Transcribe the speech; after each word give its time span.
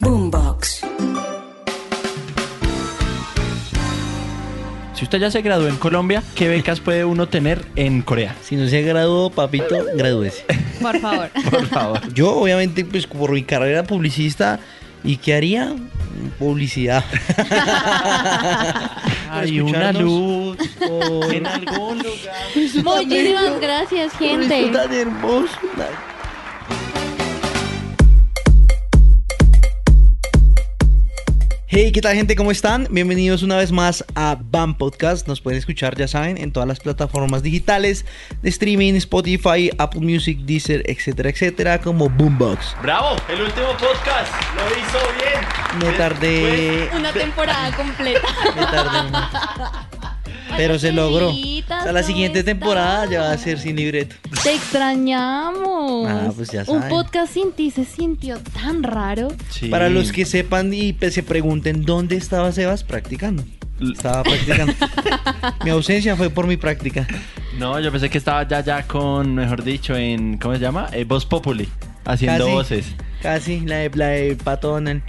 Boombox. 0.00 0.82
Si 4.94 5.04
usted 5.04 5.18
ya 5.18 5.30
se 5.30 5.40
graduó 5.42 5.68
en 5.68 5.76
Colombia, 5.76 6.22
¿qué 6.34 6.48
becas 6.48 6.80
puede 6.80 7.04
uno 7.04 7.28
tener 7.28 7.64
en 7.76 8.02
Corea? 8.02 8.34
Si 8.42 8.56
no 8.56 8.66
se 8.68 8.82
graduó, 8.82 9.30
papito, 9.30 9.84
gradúese. 9.94 10.44
Por 10.80 10.98
favor. 11.00 11.30
Por 11.50 11.66
favor. 11.66 12.12
Yo, 12.12 12.34
obviamente, 12.36 12.84
pues 12.84 13.06
por 13.06 13.32
mi 13.32 13.42
carrera 13.42 13.84
publicista, 13.84 14.60
¿y 15.02 15.16
qué 15.16 15.34
haría? 15.34 15.74
Publicidad. 16.38 17.04
Hay 19.30 19.60
una 19.60 19.92
luz 19.92 20.56
por- 20.78 21.34
en 21.34 21.46
algún 21.46 21.98
lugar. 21.98 22.84
Muchísimas 22.84 23.60
gracias, 23.60 24.12
gente. 24.18 24.66
Esto 24.66 24.78
tan 24.78 24.92
hermoso. 24.94 25.48
Hey, 31.78 31.92
¿qué 31.92 32.00
tal 32.00 32.14
gente? 32.14 32.36
¿Cómo 32.36 32.50
están? 32.50 32.88
Bienvenidos 32.90 33.42
una 33.42 33.58
vez 33.58 33.70
más 33.70 34.02
a 34.14 34.38
BAM 34.40 34.78
Podcast. 34.78 35.28
Nos 35.28 35.42
pueden 35.42 35.58
escuchar, 35.58 35.94
ya 35.94 36.08
saben, 36.08 36.38
en 36.38 36.50
todas 36.50 36.66
las 36.66 36.80
plataformas 36.80 37.42
digitales 37.42 38.06
de 38.40 38.48
streaming, 38.48 38.94
Spotify, 38.94 39.70
Apple 39.76 40.00
Music, 40.00 40.38
Deezer, 40.38 40.82
etcétera, 40.86 41.28
etcétera, 41.28 41.78
como 41.82 42.08
Boombox. 42.08 42.76
¡Bravo! 42.80 43.14
El 43.28 43.42
último 43.42 43.66
podcast. 43.72 44.32
Lo 44.54 44.64
hizo 44.70 44.98
bien. 45.18 45.90
Me 45.90 45.98
tardé... 45.98 46.88
Una 46.96 47.12
temporada 47.12 47.70
completa. 47.76 48.26
Me 48.56 48.62
tardé 48.62 49.86
Pero 50.56 50.78
se 50.78 50.92
logró. 50.92 51.30
O 51.30 51.34
sea, 51.34 51.92
la 51.92 52.00
¿cómo 52.00 52.02
siguiente 52.02 52.42
temporada 52.44 53.06
ya 53.10 53.20
va 53.22 53.32
a 53.32 53.38
ser 53.38 53.58
sin 53.58 53.76
libreto. 53.76 54.16
Te 54.42 54.54
extrañamos. 54.54 56.08
Ah, 56.08 56.32
pues 56.34 56.50
ya 56.50 56.60
Un 56.60 56.66
saben. 56.66 56.88
podcast 56.88 57.32
sin 57.32 57.52
ti 57.52 57.70
se 57.70 57.84
sintió 57.84 58.38
tan 58.62 58.82
raro. 58.82 59.28
Sí. 59.50 59.68
Para 59.68 59.88
los 59.90 60.12
que 60.12 60.24
sepan 60.24 60.72
y 60.72 60.94
se 61.10 61.22
pregunten 61.22 61.82
dónde 61.84 62.16
estaba 62.16 62.52
Sebas 62.52 62.84
practicando. 62.84 63.44
Estaba 63.80 64.22
practicando. 64.22 64.72
mi 65.64 65.70
ausencia 65.70 66.16
fue 66.16 66.30
por 66.30 66.46
mi 66.46 66.56
práctica. 66.56 67.06
No, 67.58 67.78
yo 67.80 67.90
pensé 67.92 68.08
que 68.08 68.18
estaba 68.18 68.46
ya 68.48 68.60
ya 68.60 68.86
con, 68.86 69.34
mejor 69.34 69.62
dicho, 69.62 69.94
en... 69.96 70.38
¿Cómo 70.38 70.54
se 70.54 70.60
llama? 70.60 70.88
Eh, 70.92 71.04
Voz 71.04 71.26
Populi. 71.26 71.68
Haciendo 72.04 72.44
Casi. 72.44 72.54
voces. 72.54 72.86
Casi, 73.22 73.60
la 73.60 73.76
de, 73.76 73.90
la 73.94 74.08
de 74.08 74.36
Donald. 74.60 75.02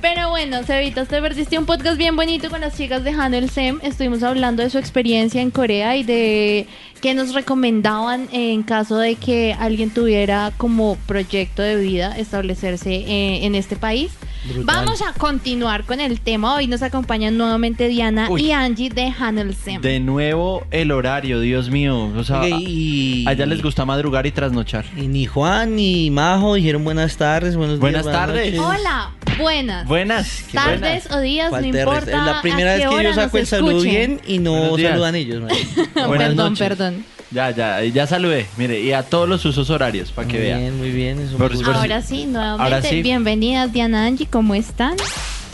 Pero 0.00 0.30
bueno, 0.30 0.62
Cevita, 0.64 1.04
te 1.04 1.20
perdiste 1.20 1.58
un 1.58 1.66
podcast 1.66 1.98
bien 1.98 2.16
bonito 2.16 2.50
con 2.50 2.60
las 2.60 2.76
chicas 2.76 3.04
de 3.04 3.10
Hanel 3.10 3.50
Sem. 3.50 3.80
Estuvimos 3.82 4.22
hablando 4.22 4.62
de 4.62 4.70
su 4.70 4.78
experiencia 4.78 5.42
en 5.42 5.50
Corea 5.50 5.96
y 5.96 6.04
de 6.04 6.66
qué 7.00 7.14
nos 7.14 7.34
recomendaban 7.34 8.28
en 8.32 8.62
caso 8.62 8.98
de 8.98 9.16
que 9.16 9.56
alguien 9.58 9.90
tuviera 9.90 10.52
como 10.56 10.96
proyecto 11.06 11.62
de 11.62 11.76
vida 11.76 12.16
establecerse 12.16 12.92
eh, 12.92 13.44
en 13.44 13.54
este 13.54 13.76
país. 13.76 14.12
Brutal. 14.44 14.64
Vamos 14.64 15.02
a 15.02 15.12
continuar 15.12 15.84
con 15.84 16.00
el 16.00 16.20
tema. 16.20 16.54
Hoy 16.54 16.66
nos 16.66 16.82
acompañan 16.82 17.36
nuevamente 17.36 17.88
Diana 17.88 18.28
Uy. 18.30 18.46
y 18.46 18.52
Angie 18.52 18.88
de 18.88 19.12
Hanel 19.18 19.54
Sem. 19.54 19.80
De 19.82 20.00
nuevo 20.00 20.66
el 20.70 20.92
horario, 20.92 21.40
Dios 21.40 21.68
mío. 21.70 22.10
O 22.16 22.24
sea, 22.24 22.48
y, 22.48 23.24
a 23.28 23.32
ella 23.32 23.44
les 23.46 23.62
gusta 23.62 23.84
madrugar 23.84 24.26
y 24.26 24.30
trasnochar. 24.30 24.86
Y 24.96 25.08
ni 25.08 25.26
Juan 25.26 25.76
ni 25.76 26.10
Majo 26.10 26.54
dijeron 26.54 26.84
buenas 26.84 27.16
tardes, 27.16 27.54
buenos 27.56 27.78
Buenas 27.78 28.04
días, 28.04 28.14
tardes. 28.16 28.54
noches. 28.54 28.80
Hola, 28.80 29.10
buenas. 29.38 29.86
Buenas. 29.86 30.42
qué 30.50 30.52
Tardes 30.54 30.80
buenas. 30.80 31.12
o 31.12 31.20
días, 31.20 31.52
no 31.52 31.60
importa. 31.62 31.98
Es 31.98 32.24
la 32.26 32.40
primera 32.42 32.72
a 32.72 32.76
vez 32.76 32.88
que 32.88 33.04
yo 33.04 33.14
saco 33.14 33.38
el 33.38 33.46
saludo 33.46 33.80
bien 33.82 34.20
y 34.26 34.38
no 34.38 34.76
saludan 34.78 35.16
ellos. 35.16 35.42
Buenas 35.94 36.28
perdón, 36.28 36.36
noches. 36.36 36.58
perdón. 36.68 37.04
Ya, 37.32 37.50
ya, 37.52 37.82
ya 37.84 38.06
saludé. 38.06 38.46
Mire, 38.56 38.80
y 38.80 38.92
a 38.92 39.04
todos 39.04 39.28
los 39.28 39.44
usos 39.44 39.70
horarios, 39.70 40.10
para 40.10 40.26
que 40.26 40.34
muy 40.38 40.42
vean. 40.46 40.60
bien, 40.60 40.78
muy 40.78 40.90
bien. 40.90 41.20
es 41.20 41.30
un 41.32 41.38
Por- 41.38 41.52
gusto. 41.52 41.66
por- 41.66 41.76
Ahora 41.76 42.02
sí, 42.02 42.26
nuevamente, 42.26 42.62
Ahora 42.62 42.82
sí. 42.82 43.02
bienvenidas 43.02 43.72
Diana 43.72 44.04
Angie, 44.06 44.26
¿cómo 44.26 44.54
están? 44.56 44.96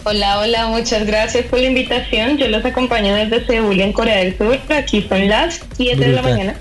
Hola, 0.05 0.39
hola, 0.39 0.69
muchas 0.69 1.05
gracias 1.05 1.45
por 1.47 1.59
la 1.59 1.67
invitación. 1.67 2.39
Yo 2.39 2.49
los 2.49 2.65
acompaño 2.65 3.15
desde 3.15 3.45
Seúl, 3.45 3.79
en 3.81 3.93
Corea 3.93 4.19
del 4.19 4.39
Sur. 4.39 4.59
Aquí 4.71 5.05
son 5.07 5.29
las 5.29 5.61
7 5.77 5.97
de 6.01 6.13
la 6.13 6.23
mañana. 6.23 6.55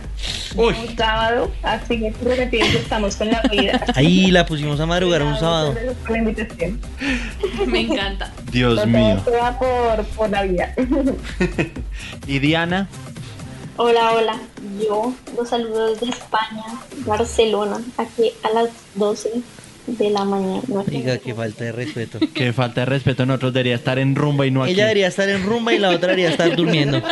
Uy, 0.56 0.74
Un 0.90 0.98
sábado, 0.98 1.52
así 1.62 2.00
que 2.00 2.12
prometido 2.12 2.66
que 2.72 2.78
estamos 2.78 3.16
con 3.16 3.30
la 3.30 3.42
vida. 3.44 3.80
Ahí 3.96 4.32
la 4.32 4.46
pusimos 4.46 4.80
a 4.80 4.86
madrugar 4.88 5.22
un 5.22 5.38
sábado. 5.38 5.76
Por 6.02 6.12
la 6.12 6.18
invitación. 6.18 6.80
Me 7.68 7.82
encanta. 7.82 8.34
Dios 8.52 8.86
mío. 8.88 9.22
por, 9.60 10.06
por 10.18 10.30
la 10.30 10.42
vida. 10.44 10.74
Y 12.28 12.40
Diana, 12.40 12.88
Hola, 13.78 14.14
hola. 14.14 14.40
Yo 14.82 15.14
los 15.38 15.50
saludo 15.50 15.90
desde 15.90 16.10
España, 16.10 16.64
Barcelona, 17.06 17.78
aquí 17.98 18.32
a 18.44 18.50
las 18.52 18.70
12 18.96 19.30
de 19.88 20.10
la 20.10 20.24
mañana. 20.24 20.62
Oiga, 20.90 21.18
qué 21.18 21.36
falta 21.36 21.66
de 21.66 21.72
respeto. 21.74 22.20
que 22.34 22.54
falta 22.54 22.82
de 22.82 22.86
respeto, 22.86 23.26
nosotros 23.26 23.54
debería 23.54 23.76
estar 23.76 24.00
en 24.00 24.16
rumba 24.16 24.46
y 24.46 24.52
no 24.52 24.64
aquí. 24.64 24.72
Ella 24.74 24.84
debería 24.86 25.08
estar 25.08 25.28
en 25.28 25.44
rumba 25.44 25.74
y 25.74 25.80
la 25.80 25.90
otra 25.90 26.10
debería 26.10 26.30
estar 26.30 26.56
durmiendo. 26.56 27.02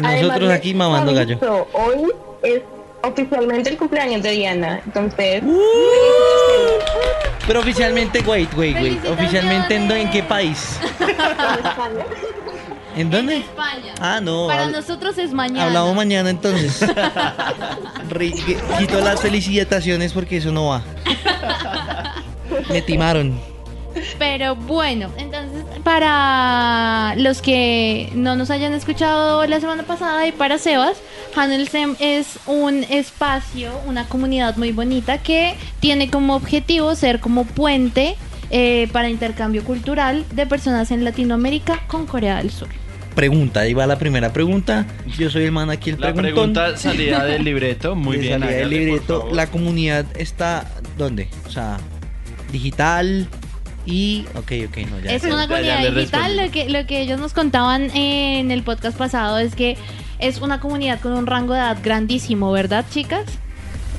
Nosotros 0.00 0.50
aquí 0.50 0.74
mamando 0.74 1.14
gallo. 1.14 1.38
Hoy 1.72 2.10
es 2.42 2.62
oficialmente 3.02 3.70
el 3.70 3.76
cumpleaños 3.76 4.22
de 4.22 4.30
Diana. 4.30 4.80
Entonces, 4.84 5.42
Uh. 5.44 5.58
Pero 7.46 7.60
oficialmente, 7.60 8.20
wait, 8.22 8.52
wait, 8.54 8.74
wait. 8.76 9.04
Oficialmente, 9.06 9.76
¿en, 9.76 9.90
¿en 9.90 10.10
qué 10.10 10.22
país? 10.22 10.80
en 12.94 12.94
España. 12.94 13.00
¿En 13.00 13.10
dónde? 13.10 13.36
España. 13.38 13.94
Ah, 14.00 14.20
no. 14.20 14.46
Para 14.46 14.66
nosotros 14.66 15.16
es 15.18 15.32
mañana. 15.32 15.66
Hablamos 15.66 15.94
mañana 15.94 16.30
entonces. 16.30 16.78
Quito 18.78 19.00
las 19.00 19.20
felicitaciones 19.20 20.12
porque 20.12 20.38
eso 20.38 20.52
no 20.52 20.66
va. 20.66 20.82
Me 22.68 22.82
timaron. 22.82 23.38
Pero 24.18 24.56
bueno, 24.56 25.10
entonces 25.16 25.64
para 25.84 27.14
los 27.16 27.42
que 27.42 28.10
no 28.14 28.36
nos 28.36 28.50
hayan 28.50 28.72
escuchado 28.72 29.46
la 29.46 29.60
semana 29.60 29.84
pasada 29.84 30.26
y 30.26 30.32
para 30.32 30.58
Sebas, 30.58 30.96
Handelsem 31.36 31.96
es 32.00 32.38
un 32.46 32.84
espacio, 32.84 33.72
una 33.86 34.08
comunidad 34.08 34.56
muy 34.56 34.72
bonita 34.72 35.18
que 35.18 35.54
tiene 35.80 36.10
como 36.10 36.34
objetivo 36.34 36.94
ser 36.94 37.20
como 37.20 37.44
puente 37.44 38.16
eh, 38.50 38.88
para 38.92 39.08
intercambio 39.08 39.64
cultural 39.64 40.24
de 40.32 40.46
personas 40.46 40.90
en 40.90 41.04
Latinoamérica 41.04 41.86
con 41.86 42.06
Corea 42.06 42.38
del 42.38 42.50
Sur. 42.50 42.68
Pregunta, 43.14 43.60
ahí 43.60 43.74
va 43.74 43.86
la 43.86 43.98
primera 43.98 44.32
pregunta. 44.32 44.86
Yo 45.18 45.30
soy 45.30 45.44
el 45.44 45.52
man 45.52 45.70
aquí, 45.70 45.90
el 45.90 46.00
La 46.00 46.12
preguntón. 46.12 46.52
pregunta 46.52 46.76
salida 46.76 47.24
del 47.24 47.44
libreto, 47.44 47.94
muy 47.94 48.16
de 48.16 48.22
bien. 48.22 48.40
salida 48.40 48.56
del 48.56 48.64
hágale, 48.66 48.76
por 48.78 48.84
libreto. 48.86 49.20
favor. 49.20 49.34
La 49.36 49.46
comunidad 49.48 50.06
está 50.16 50.70
¿dónde? 50.98 51.28
O 51.46 51.50
sea, 51.50 51.78
digital 52.52 53.28
y 53.86 54.24
ok, 54.36 54.52
ok, 54.68 54.76
no 54.90 55.00
ya. 55.00 55.12
Es 55.12 55.22
ya. 55.22 55.28
una 55.28 55.42
ya 55.42 55.48
comunidad 55.48 55.82
le 55.82 55.90
digital. 55.92 56.22
respondí. 56.36 56.46
Lo 56.46 56.50
que, 56.52 56.68
lo 56.80 56.86
que 56.86 57.00
ellos 57.02 57.20
nos 57.20 57.32
contaban 57.32 57.90
en 57.96 58.50
el 58.50 58.62
podcast 58.62 58.96
pasado 58.96 59.38
es 59.38 59.54
que 59.54 59.76
es 60.18 60.40
una 60.40 60.60
comunidad 60.60 61.00
con 61.00 61.12
un 61.12 61.26
rango 61.26 61.52
de 61.54 61.60
edad 61.60 61.78
grandísimo, 61.82 62.50
¿verdad, 62.52 62.84
chicas? 62.90 63.24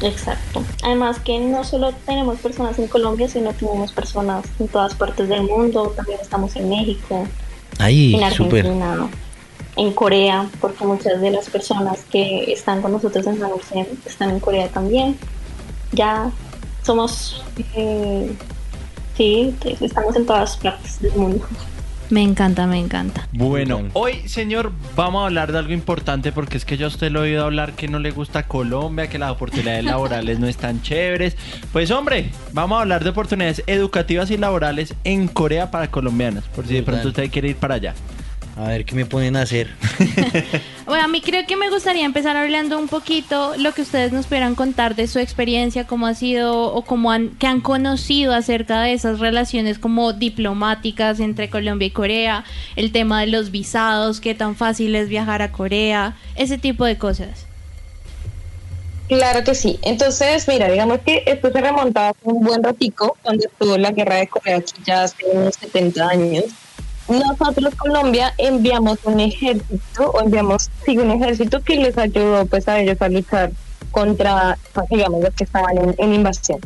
Exacto. 0.01 0.63
Además 0.83 1.19
que 1.19 1.39
no 1.39 1.63
solo 1.63 1.93
tenemos 2.05 2.39
personas 2.39 2.77
en 2.79 2.87
Colombia, 2.87 3.29
sino 3.29 3.53
tenemos 3.53 3.91
personas 3.93 4.45
en 4.59 4.67
todas 4.67 4.93
partes 4.95 5.29
del 5.29 5.43
mundo. 5.43 5.93
También 5.95 6.19
estamos 6.21 6.55
en 6.57 6.67
México, 6.69 7.27
Ahí, 7.79 8.15
en. 8.15 8.23
Argentina, 8.23 8.95
¿no? 8.95 9.09
en 9.77 9.91
Corea, 9.91 10.49
porque 10.61 10.85
muchas 10.85 11.19
de 11.21 11.31
las 11.31 11.49
personas 11.49 11.99
que 12.09 12.51
están 12.51 12.81
con 12.81 12.93
nosotros 12.93 13.25
en 13.27 13.43
Hansen 13.43 13.87
están 14.05 14.29
en 14.29 14.39
Corea 14.39 14.69
también. 14.69 15.17
Ya 15.91 16.31
somos, 16.83 17.43
eh, 17.75 18.31
sí, 19.17 19.55
estamos 19.81 20.15
en 20.15 20.25
todas 20.25 20.57
partes 20.57 21.01
del 21.01 21.13
mundo. 21.13 21.45
Me 22.09 22.21
encanta, 22.21 22.67
me 22.67 22.79
encanta. 22.79 23.27
Bueno, 23.33 23.81
hoy, 23.93 24.27
señor, 24.27 24.71
vamos 24.95 25.23
a 25.23 25.25
hablar 25.25 25.51
de 25.51 25.57
algo 25.57 25.73
importante 25.73 26.31
porque 26.31 26.57
es 26.57 26.65
que 26.65 26.77
yo 26.77 26.85
a 26.85 26.89
usted 26.89 27.11
lo 27.11 27.25
he 27.25 27.29
oído 27.29 27.43
hablar 27.43 27.73
que 27.73 27.87
no 27.87 27.99
le 27.99 28.11
gusta 28.11 28.43
Colombia, 28.43 29.07
que 29.07 29.17
las 29.17 29.31
oportunidades 29.31 29.83
laborales 29.85 30.39
no 30.39 30.47
están 30.47 30.81
chéveres. 30.81 31.35
Pues, 31.71 31.89
hombre, 31.91 32.29
vamos 32.53 32.77
a 32.77 32.81
hablar 32.81 33.03
de 33.03 33.09
oportunidades 33.09 33.63
educativas 33.65 34.29
y 34.29 34.37
laborales 34.37 34.93
en 35.03 35.27
Corea 35.27 35.71
para 35.71 35.89
colombianos, 35.89 36.43
por 36.55 36.67
si 36.67 36.75
de 36.75 36.83
pronto 36.83 37.07
usted 37.07 37.31
quiere 37.31 37.49
ir 37.49 37.55
para 37.55 37.75
allá. 37.75 37.95
A 38.57 38.69
ver 38.69 38.85
qué 38.85 38.95
me 38.95 39.05
ponen 39.05 39.35
a 39.35 39.41
hacer. 39.41 39.69
Bueno, 40.85 41.05
a 41.05 41.07
mí 41.07 41.19
creo 41.19 41.47
que 41.47 41.55
me 41.55 41.71
gustaría 41.71 42.05
empezar 42.05 42.37
hablando 42.37 42.77
un 42.77 42.87
poquito 42.87 43.55
lo 43.57 43.71
que 43.73 43.81
ustedes 43.81 44.11
nos 44.11 44.27
pudieran 44.27 44.53
contar 44.53 44.95
de 44.95 45.07
su 45.07 45.17
experiencia, 45.17 45.87
cómo 45.87 46.05
ha 46.05 46.13
sido 46.13 46.71
o 46.75 46.83
cómo 46.83 47.11
han, 47.11 47.29
que 47.37 47.47
han 47.47 47.59
conocido 47.59 48.35
acerca 48.35 48.83
de 48.83 48.93
esas 48.93 49.19
relaciones 49.19 49.79
como 49.79 50.13
diplomáticas 50.13 51.19
entre 51.19 51.49
Colombia 51.49 51.87
y 51.87 51.91
Corea, 51.91 52.45
el 52.75 52.91
tema 52.91 53.21
de 53.21 53.27
los 53.27 53.49
visados, 53.49 54.19
qué 54.19 54.35
tan 54.35 54.55
fácil 54.55 54.93
es 54.93 55.09
viajar 55.09 55.41
a 55.41 55.51
Corea, 55.51 56.15
ese 56.35 56.59
tipo 56.59 56.85
de 56.85 56.99
cosas. 56.99 57.47
Claro 59.07 59.43
que 59.43 59.55
sí. 59.55 59.79
Entonces, 59.81 60.47
mira, 60.47 60.69
digamos 60.69 60.99
que 60.99 61.23
esto 61.25 61.51
se 61.51 61.61
remontaba 61.61 62.09
hace 62.09 62.19
un 62.23 62.43
buen 62.43 62.61
ratico, 62.61 63.17
cuando 63.23 63.47
estuvo 63.47 63.75
la 63.75 63.89
guerra 63.89 64.17
de 64.17 64.27
Corea, 64.27 64.57
aquí 64.57 64.73
ya 64.85 65.03
hace 65.03 65.25
unos 65.33 65.55
70 65.55 66.07
años. 66.07 66.45
Nosotros, 67.07 67.75
Colombia, 67.75 68.33
enviamos 68.37 68.97
un 69.03 69.19
ejército, 69.19 70.11
o 70.11 70.21
enviamos, 70.21 70.71
sí, 70.85 70.97
un 70.97 71.11
ejército 71.11 71.61
que 71.61 71.75
les 71.75 71.97
ayudó 71.97 72.45
pues 72.47 72.67
a 72.67 72.79
ellos 72.79 72.99
a 72.99 73.09
luchar 73.09 73.51
contra, 73.91 74.57
pues, 74.73 74.87
digamos, 74.89 75.21
los 75.21 75.33
que 75.35 75.43
estaban 75.43 75.95
en, 75.97 76.13
invasión. 76.13 76.59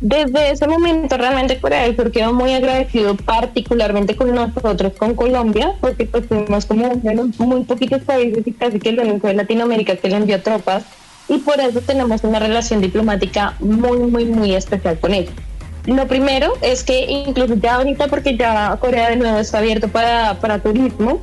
Desde 0.00 0.50
ese 0.50 0.66
momento 0.66 1.16
realmente 1.16 1.58
Corea 1.58 1.84
del 1.84 1.96
Sur 1.96 2.10
quedó 2.10 2.34
muy 2.34 2.52
agradecido 2.52 3.16
particularmente 3.16 4.14
con 4.14 4.34
nosotros, 4.34 4.92
con 4.98 5.14
Colombia, 5.14 5.72
porque 5.80 6.04
pues 6.04 6.26
fuimos 6.26 6.66
como 6.66 6.94
muy 7.38 7.64
poquitos 7.64 8.02
países 8.02 8.46
y 8.46 8.52
casi 8.52 8.78
que 8.78 8.90
el 8.90 9.00
único 9.00 9.28
de 9.28 9.34
Latinoamérica 9.34 9.96
que 9.96 10.08
le 10.10 10.16
envió 10.16 10.42
tropas 10.42 10.84
y 11.28 11.38
por 11.38 11.58
eso 11.60 11.80
tenemos 11.80 12.22
una 12.24 12.38
relación 12.38 12.82
diplomática 12.82 13.54
muy, 13.58 13.98
muy, 13.98 14.26
muy 14.26 14.54
especial 14.54 14.98
con 15.00 15.14
ellos. 15.14 15.32
Lo 15.86 16.06
primero 16.08 16.52
es 16.62 16.82
que 16.82 17.04
incluso 17.04 17.54
ya 17.54 17.76
ahorita, 17.76 18.08
porque 18.08 18.36
ya 18.36 18.76
Corea 18.80 19.10
de 19.10 19.16
nuevo 19.16 19.38
está 19.38 19.58
abierto 19.58 19.88
para, 19.88 20.34
para 20.40 20.58
turismo, 20.58 21.20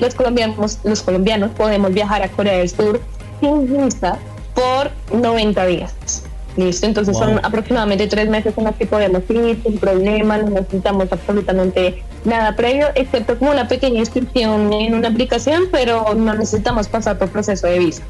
los 0.00 0.14
colombianos, 0.14 0.78
los 0.84 1.02
colombianos 1.02 1.50
podemos 1.50 1.92
viajar 1.92 2.22
a 2.22 2.28
Corea 2.28 2.58
del 2.58 2.70
Sur 2.70 3.00
sin 3.40 3.84
visa 3.84 4.18
por 4.54 4.90
90 5.18 5.66
días. 5.66 6.24
Listo, 6.56 6.86
entonces 6.86 7.14
Wow. 7.16 7.28
son 7.28 7.44
aproximadamente 7.44 8.06
tres 8.08 8.28
meses 8.28 8.54
en 8.56 8.64
los 8.64 8.74
que 8.74 8.86
podemos 8.86 9.22
ir 9.28 9.60
sin 9.62 9.78
problema, 9.78 10.38
no 10.38 10.50
necesitamos 10.50 11.06
absolutamente 11.12 12.02
nada 12.24 12.56
previo, 12.56 12.88
excepto 12.96 13.38
como 13.38 13.52
una 13.52 13.68
pequeña 13.68 14.00
inscripción 14.00 14.72
en 14.72 14.94
una 14.94 15.08
aplicación, 15.08 15.64
pero 15.70 16.14
no 16.14 16.34
necesitamos 16.34 16.88
pasar 16.88 17.16
por 17.18 17.28
proceso 17.28 17.66
de 17.68 17.78
visa. 17.78 18.02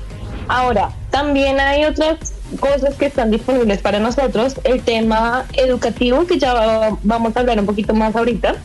Ahora, 0.49 0.91
también 1.11 1.61
hay 1.61 1.85
otras 1.85 2.33
cosas 2.61 2.95
que 2.95 3.06
están 3.06 3.31
disponibles 3.31 3.79
para 3.79 3.99
nosotros. 3.99 4.55
El 4.65 4.81
tema 4.83 5.45
educativo, 5.55 6.27
que 6.27 6.39
ya 6.39 6.55
va- 6.55 6.99
vamos 7.03 7.37
a 7.37 7.41
hablar 7.41 7.59
un 7.61 7.67
poquito 7.67 7.95
más 7.95 8.15
ahorita, 8.17 8.56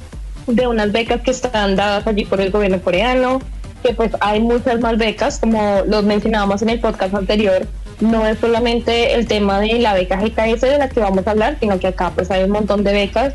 de 0.47 0.67
unas 0.67 0.91
becas 0.91 1.21
que 1.21 1.31
están 1.31 1.75
dadas 1.75 2.05
allí 2.07 2.25
por 2.25 2.41
el 2.41 2.51
gobierno 2.51 2.81
coreano, 2.81 3.39
que 3.83 3.93
pues 3.93 4.11
hay 4.21 4.39
muchas 4.39 4.79
más 4.79 4.97
becas, 4.97 5.39
como 5.39 5.81
los 5.87 6.03
mencionábamos 6.03 6.61
en 6.61 6.69
el 6.69 6.79
podcast 6.79 7.13
anterior. 7.13 7.67
No 7.99 8.25
es 8.25 8.39
solamente 8.39 9.13
el 9.13 9.27
tema 9.27 9.59
de 9.59 9.79
la 9.79 9.93
beca 9.93 10.17
GKS 10.17 10.61
de 10.61 10.77
la 10.77 10.89
que 10.89 10.99
vamos 10.99 11.25
a 11.27 11.31
hablar, 11.31 11.57
sino 11.59 11.79
que 11.79 11.87
acá 11.87 12.11
pues 12.15 12.31
hay 12.31 12.43
un 12.43 12.51
montón 12.51 12.83
de 12.83 12.91
becas 12.93 13.33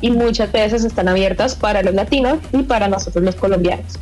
y 0.00 0.10
muchas 0.10 0.52
de 0.52 0.64
esas 0.64 0.84
están 0.84 1.08
abiertas 1.08 1.54
para 1.54 1.82
los 1.82 1.94
latinos 1.94 2.38
y 2.52 2.62
para 2.64 2.88
nosotros 2.88 3.24
los 3.24 3.36
colombianos. 3.36 3.98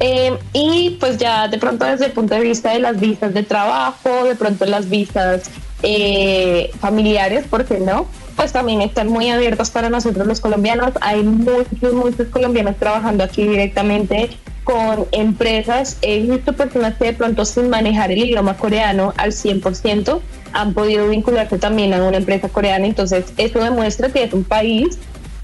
Eh, 0.00 0.36
y 0.52 0.96
pues 1.00 1.16
ya 1.16 1.48
de 1.48 1.58
pronto 1.58 1.84
desde 1.84 2.06
el 2.06 2.12
punto 2.12 2.34
de 2.34 2.40
vista 2.40 2.72
de 2.72 2.80
las 2.80 3.00
visas 3.00 3.32
de 3.32 3.42
trabajo, 3.42 4.24
de 4.24 4.34
pronto 4.34 4.66
las 4.66 4.90
visas 4.90 5.50
eh, 5.82 6.70
familiares, 6.80 7.46
¿por 7.48 7.64
qué 7.64 7.80
no? 7.80 8.06
Pues 8.36 8.52
también 8.52 8.82
están 8.82 9.08
muy 9.08 9.30
abiertas 9.30 9.70
para 9.70 9.88
nosotros 9.88 10.26
los 10.26 10.40
colombianos. 10.40 10.92
Hay 11.00 11.22
muchos, 11.22 11.94
muchos 11.94 12.28
colombianos 12.28 12.76
trabajando 12.76 13.24
aquí 13.24 13.44
directamente 13.48 14.30
con 14.64 15.06
empresas. 15.12 15.96
He 16.02 16.20
visto 16.20 16.52
personas 16.52 16.96
que 16.96 17.06
de 17.06 17.12
pronto 17.14 17.46
sin 17.46 17.70
manejar 17.70 18.12
el 18.12 18.18
idioma 18.18 18.56
coreano 18.56 19.14
al 19.16 19.32
100% 19.32 20.20
han 20.52 20.74
podido 20.74 21.08
vincularse 21.08 21.56
también 21.58 21.94
a 21.94 22.04
una 22.04 22.18
empresa 22.18 22.48
coreana. 22.50 22.84
Entonces 22.86 23.32
eso 23.38 23.60
demuestra 23.60 24.10
que 24.10 24.24
es 24.24 24.32
un 24.34 24.44
país 24.44 24.98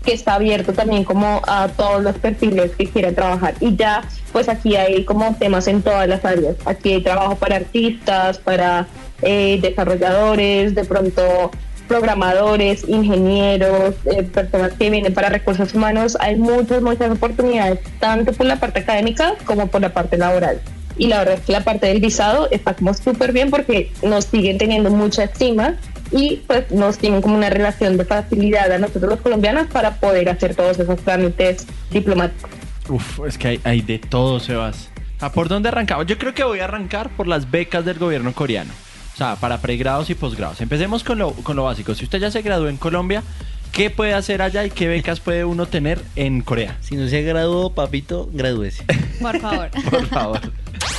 que 0.04 0.12
está 0.12 0.34
abierto 0.34 0.72
también 0.72 1.04
como 1.04 1.42
a 1.46 1.68
todos 1.68 2.02
los 2.02 2.16
perfiles 2.16 2.72
que 2.76 2.86
quieran 2.86 3.14
trabajar. 3.14 3.54
Y 3.60 3.76
ya, 3.76 4.02
pues 4.32 4.48
aquí 4.48 4.76
hay 4.76 5.04
como 5.04 5.34
temas 5.36 5.66
en 5.68 5.82
todas 5.82 6.08
las 6.08 6.24
áreas. 6.24 6.56
Aquí 6.64 6.94
hay 6.94 7.02
trabajo 7.02 7.36
para 7.36 7.56
artistas, 7.56 8.38
para 8.38 8.86
eh, 9.22 9.58
desarrolladores, 9.62 10.74
de 10.74 10.84
pronto 10.84 11.50
programadores, 11.88 12.88
ingenieros, 12.88 13.94
eh, 14.06 14.22
personas 14.22 14.72
que 14.72 14.88
vienen 14.88 15.12
para 15.12 15.28
recursos 15.28 15.74
humanos. 15.74 16.16
Hay 16.20 16.36
muchas, 16.36 16.80
muchas 16.80 17.10
oportunidades, 17.10 17.80
tanto 18.00 18.32
por 18.32 18.46
la 18.46 18.56
parte 18.56 18.80
académica 18.80 19.34
como 19.44 19.66
por 19.66 19.82
la 19.82 19.92
parte 19.92 20.16
laboral. 20.16 20.60
Y 20.96 21.08
la 21.08 21.18
verdad 21.18 21.34
es 21.34 21.40
que 21.40 21.52
la 21.52 21.62
parte 21.62 21.86
del 21.86 22.00
visado 22.00 22.48
está 22.50 22.74
como 22.74 22.94
súper 22.94 23.32
bien 23.32 23.50
porque 23.50 23.92
nos 24.02 24.26
siguen 24.26 24.58
teniendo 24.58 24.90
mucha 24.90 25.24
estima 25.24 25.76
y 26.12 26.42
pues 26.46 26.70
nos 26.70 26.98
tienen 26.98 27.22
como 27.22 27.36
una 27.36 27.50
relación 27.50 27.96
de 27.96 28.04
facilidad 28.04 28.70
a 28.70 28.78
nosotros 28.78 29.10
los 29.10 29.20
colombianos 29.20 29.66
para 29.68 29.96
poder 29.96 30.28
hacer 30.28 30.54
todos 30.54 30.78
esos 30.78 31.00
trámites 31.00 31.66
diplomáticos. 31.90 32.50
Uf, 32.88 33.20
es 33.26 33.38
que 33.38 33.48
hay, 33.48 33.60
hay 33.64 33.80
de 33.80 33.98
todo, 33.98 34.38
Sebas. 34.38 34.90
¿A 35.20 35.32
por 35.32 35.48
dónde 35.48 35.68
arrancamos? 35.68 36.06
Yo 36.06 36.18
creo 36.18 36.34
que 36.34 36.44
voy 36.44 36.60
a 36.60 36.64
arrancar 36.64 37.08
por 37.10 37.28
las 37.28 37.50
becas 37.50 37.84
del 37.84 37.98
gobierno 37.98 38.32
coreano. 38.32 38.72
O 39.14 39.16
sea, 39.16 39.36
para 39.36 39.60
pregrados 39.60 40.10
y 40.10 40.14
posgrados. 40.14 40.60
Empecemos 40.60 41.04
con 41.04 41.18
lo, 41.18 41.32
con 41.32 41.56
lo 41.56 41.64
básico. 41.64 41.94
Si 41.94 42.04
usted 42.04 42.18
ya 42.18 42.30
se 42.30 42.42
graduó 42.42 42.68
en 42.68 42.76
Colombia, 42.76 43.22
¿qué 43.70 43.90
puede 43.90 44.14
hacer 44.14 44.42
allá 44.42 44.64
y 44.64 44.70
qué 44.70 44.88
becas 44.88 45.20
puede 45.20 45.44
uno 45.44 45.66
tener 45.66 46.00
en 46.16 46.40
Corea? 46.40 46.76
Si 46.80 46.96
no 46.96 47.06
se 47.08 47.22
graduó, 47.22 47.72
papito, 47.72 48.28
gradúese. 48.32 48.84
Por 49.20 49.38
favor. 49.38 49.70
Por 49.90 50.06
favor. 50.06 50.40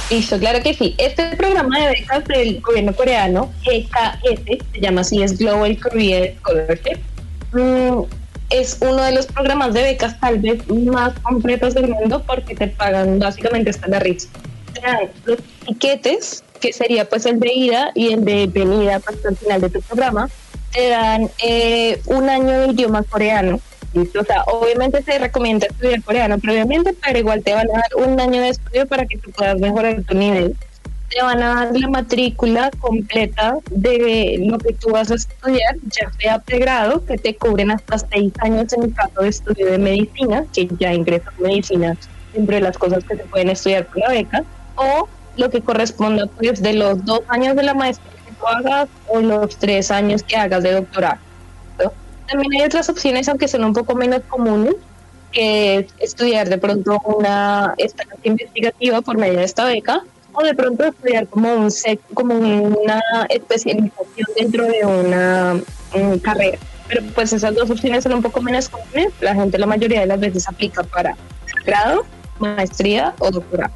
Listo, 0.09 0.37
claro 0.37 0.61
que 0.61 0.73
sí. 0.73 0.95
Este 0.97 1.35
programa 1.35 1.79
de 1.79 1.87
becas 1.89 2.25
del 2.25 2.61
gobierno 2.61 2.93
coreano, 2.95 3.51
GKS, 3.63 4.65
se 4.71 4.79
llama 4.79 5.01
así, 5.01 5.23
es 5.23 5.37
Global 5.37 5.77
Career 5.77 6.35
Scholarship. 6.39 6.99
Mm, 7.53 8.03
es 8.49 8.77
uno 8.81 9.01
de 9.01 9.11
los 9.13 9.25
programas 9.25 9.73
de 9.73 9.81
becas 9.81 10.19
tal 10.19 10.39
vez 10.39 10.67
más 10.67 11.17
completos 11.21 11.73
del 11.73 11.89
mundo 11.89 12.23
porque 12.25 12.55
te 12.55 12.67
pagan 12.67 13.19
básicamente 13.19 13.71
hasta 13.71 13.87
la 13.87 13.99
risa. 13.99 14.27
Los 15.25 15.39
tiquetes, 15.65 16.43
que 16.59 16.73
sería 16.73 17.07
pues 17.07 17.25
el 17.25 17.39
de 17.39 17.53
ida 17.53 17.91
y 17.95 18.13
el 18.13 18.25
de 18.25 18.47
venida 18.47 18.99
pues, 18.99 19.25
al 19.25 19.37
final 19.37 19.61
de 19.61 19.69
tu 19.69 19.81
programa, 19.81 20.29
te 20.71 20.89
dan 20.89 21.29
eh, 21.43 22.01
un 22.05 22.29
año 22.29 22.61
de 22.61 22.67
idioma 22.67 23.03
coreano. 23.03 23.59
¿Listo? 23.93 24.21
O 24.21 24.23
sea, 24.23 24.43
obviamente 24.43 25.01
se 25.03 25.19
recomienda 25.19 25.67
estudiar 25.67 26.01
coreano 26.03 26.37
previamente, 26.39 26.95
pero 27.05 27.19
igual 27.19 27.43
te 27.43 27.53
van 27.53 27.67
a 27.69 27.73
dar 27.73 28.07
un 28.07 28.19
año 28.19 28.41
de 28.41 28.49
estudio 28.49 28.87
para 28.87 29.05
que 29.05 29.17
tú 29.17 29.31
puedas 29.31 29.59
mejorar 29.59 30.01
tu 30.03 30.15
nivel. 30.15 30.55
Te 31.09 31.21
van 31.21 31.43
a 31.43 31.55
dar 31.55 31.77
la 31.77 31.87
matrícula 31.89 32.71
completa 32.79 33.57
de 33.69 34.43
lo 34.47 34.57
que 34.57 34.73
tú 34.73 34.89
vas 34.89 35.11
a 35.11 35.15
estudiar, 35.15 35.75
ya 35.83 36.11
sea 36.19 36.39
pregrado, 36.39 37.05
que 37.05 37.17
te 37.17 37.35
cubren 37.35 37.69
hasta 37.69 37.99
seis 37.99 38.33
años 38.39 38.73
en 38.73 38.83
el 38.83 38.93
caso 38.93 39.21
de 39.21 39.29
estudio 39.29 39.71
de 39.71 39.77
medicina, 39.77 40.43
que 40.53 40.67
ya 40.79 40.93
ingresas 40.93 41.33
a 41.37 41.41
medicina 41.41 41.95
entre 42.33 42.61
las 42.61 42.77
cosas 42.77 43.03
que 43.03 43.15
se 43.15 43.23
pueden 43.25 43.49
estudiar 43.49 43.85
con 43.85 44.01
la 44.01 44.09
beca, 44.09 44.43
o 44.75 45.07
lo 45.37 45.49
que 45.49 45.61
corresponda 45.61 46.25
pues 46.25 46.61
de 46.61 46.73
los 46.73 47.05
dos 47.05 47.21
años 47.27 47.55
de 47.55 47.63
la 47.63 47.73
maestría 47.75 48.11
que 48.25 48.33
tú 48.33 48.47
hagas 48.47 48.89
o 49.07 49.19
los 49.19 49.55
tres 49.57 49.91
años 49.91 50.23
que 50.23 50.35
hagas 50.35 50.63
de 50.63 50.73
doctorado. 50.73 51.19
También 52.33 52.51
hay 52.59 52.65
otras 52.65 52.89
opciones, 52.89 53.29
aunque 53.29 53.47
son 53.47 53.63
un 53.63 53.73
poco 53.73 53.93
menos 53.93 54.21
comunes, 54.27 54.73
que 55.31 55.77
es 55.77 55.85
estudiar 55.99 56.49
de 56.49 56.57
pronto 56.57 56.99
una 57.05 57.75
estancia 57.77 58.17
investigativa 58.23 59.03
por 59.03 59.19
medio 59.19 59.37
de 59.37 59.43
esta 59.43 59.65
beca, 59.65 60.01
o 60.31 60.43
de 60.43 60.55
pronto 60.55 60.83
estudiar 60.83 61.27
como, 61.27 61.53
un 61.53 61.69
como 62.15 62.33
una 62.33 62.99
especialización 63.29 64.27
dentro 64.35 64.65
de 64.65 64.83
una 64.83 65.61
mm, 65.93 66.17
carrera. 66.23 66.57
Pero 66.87 67.03
pues 67.13 67.33
esas 67.33 67.53
dos 67.53 67.69
opciones 67.69 68.03
son 68.03 68.13
un 68.13 68.23
poco 68.23 68.41
menos 68.41 68.67
comunes. 68.67 69.13
La 69.21 69.35
gente 69.35 69.59
la 69.59 69.67
mayoría 69.67 69.99
de 69.99 70.07
las 70.07 70.19
veces 70.19 70.47
aplica 70.47 70.81
para 70.81 71.15
grado, 71.67 72.03
maestría 72.39 73.13
o 73.19 73.29
doctorado. 73.29 73.75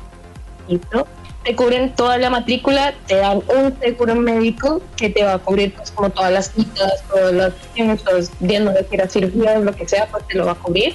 ¿Listo? 0.67 1.05
Te 1.47 1.55
cubren 1.55 1.95
toda 1.95 2.17
la 2.17 2.29
matrícula, 2.29 2.93
te 3.07 3.15
dan 3.15 3.37
un 3.47 3.73
seguro 3.79 4.15
médico 4.15 4.81
que 4.97 5.09
te 5.09 5.23
va 5.23 5.35
a 5.35 5.39
cubrir 5.39 5.73
pues, 5.73 5.91
como 5.91 6.09
todas 6.09 6.29
las 6.29 6.51
citas, 6.51 7.01
todas 7.09 7.33
las 7.33 7.53
los 8.11 8.31
viendo 8.41 8.73
de 8.73 8.85
que 8.85 8.95
era 8.97 9.07
cirugía 9.07 9.57
o 9.57 9.63
lo 9.63 9.73
que 9.73 9.87
sea, 9.87 10.07
pues 10.07 10.27
te 10.27 10.37
lo 10.37 10.45
va 10.45 10.51
a 10.51 10.55
cubrir. 10.55 10.93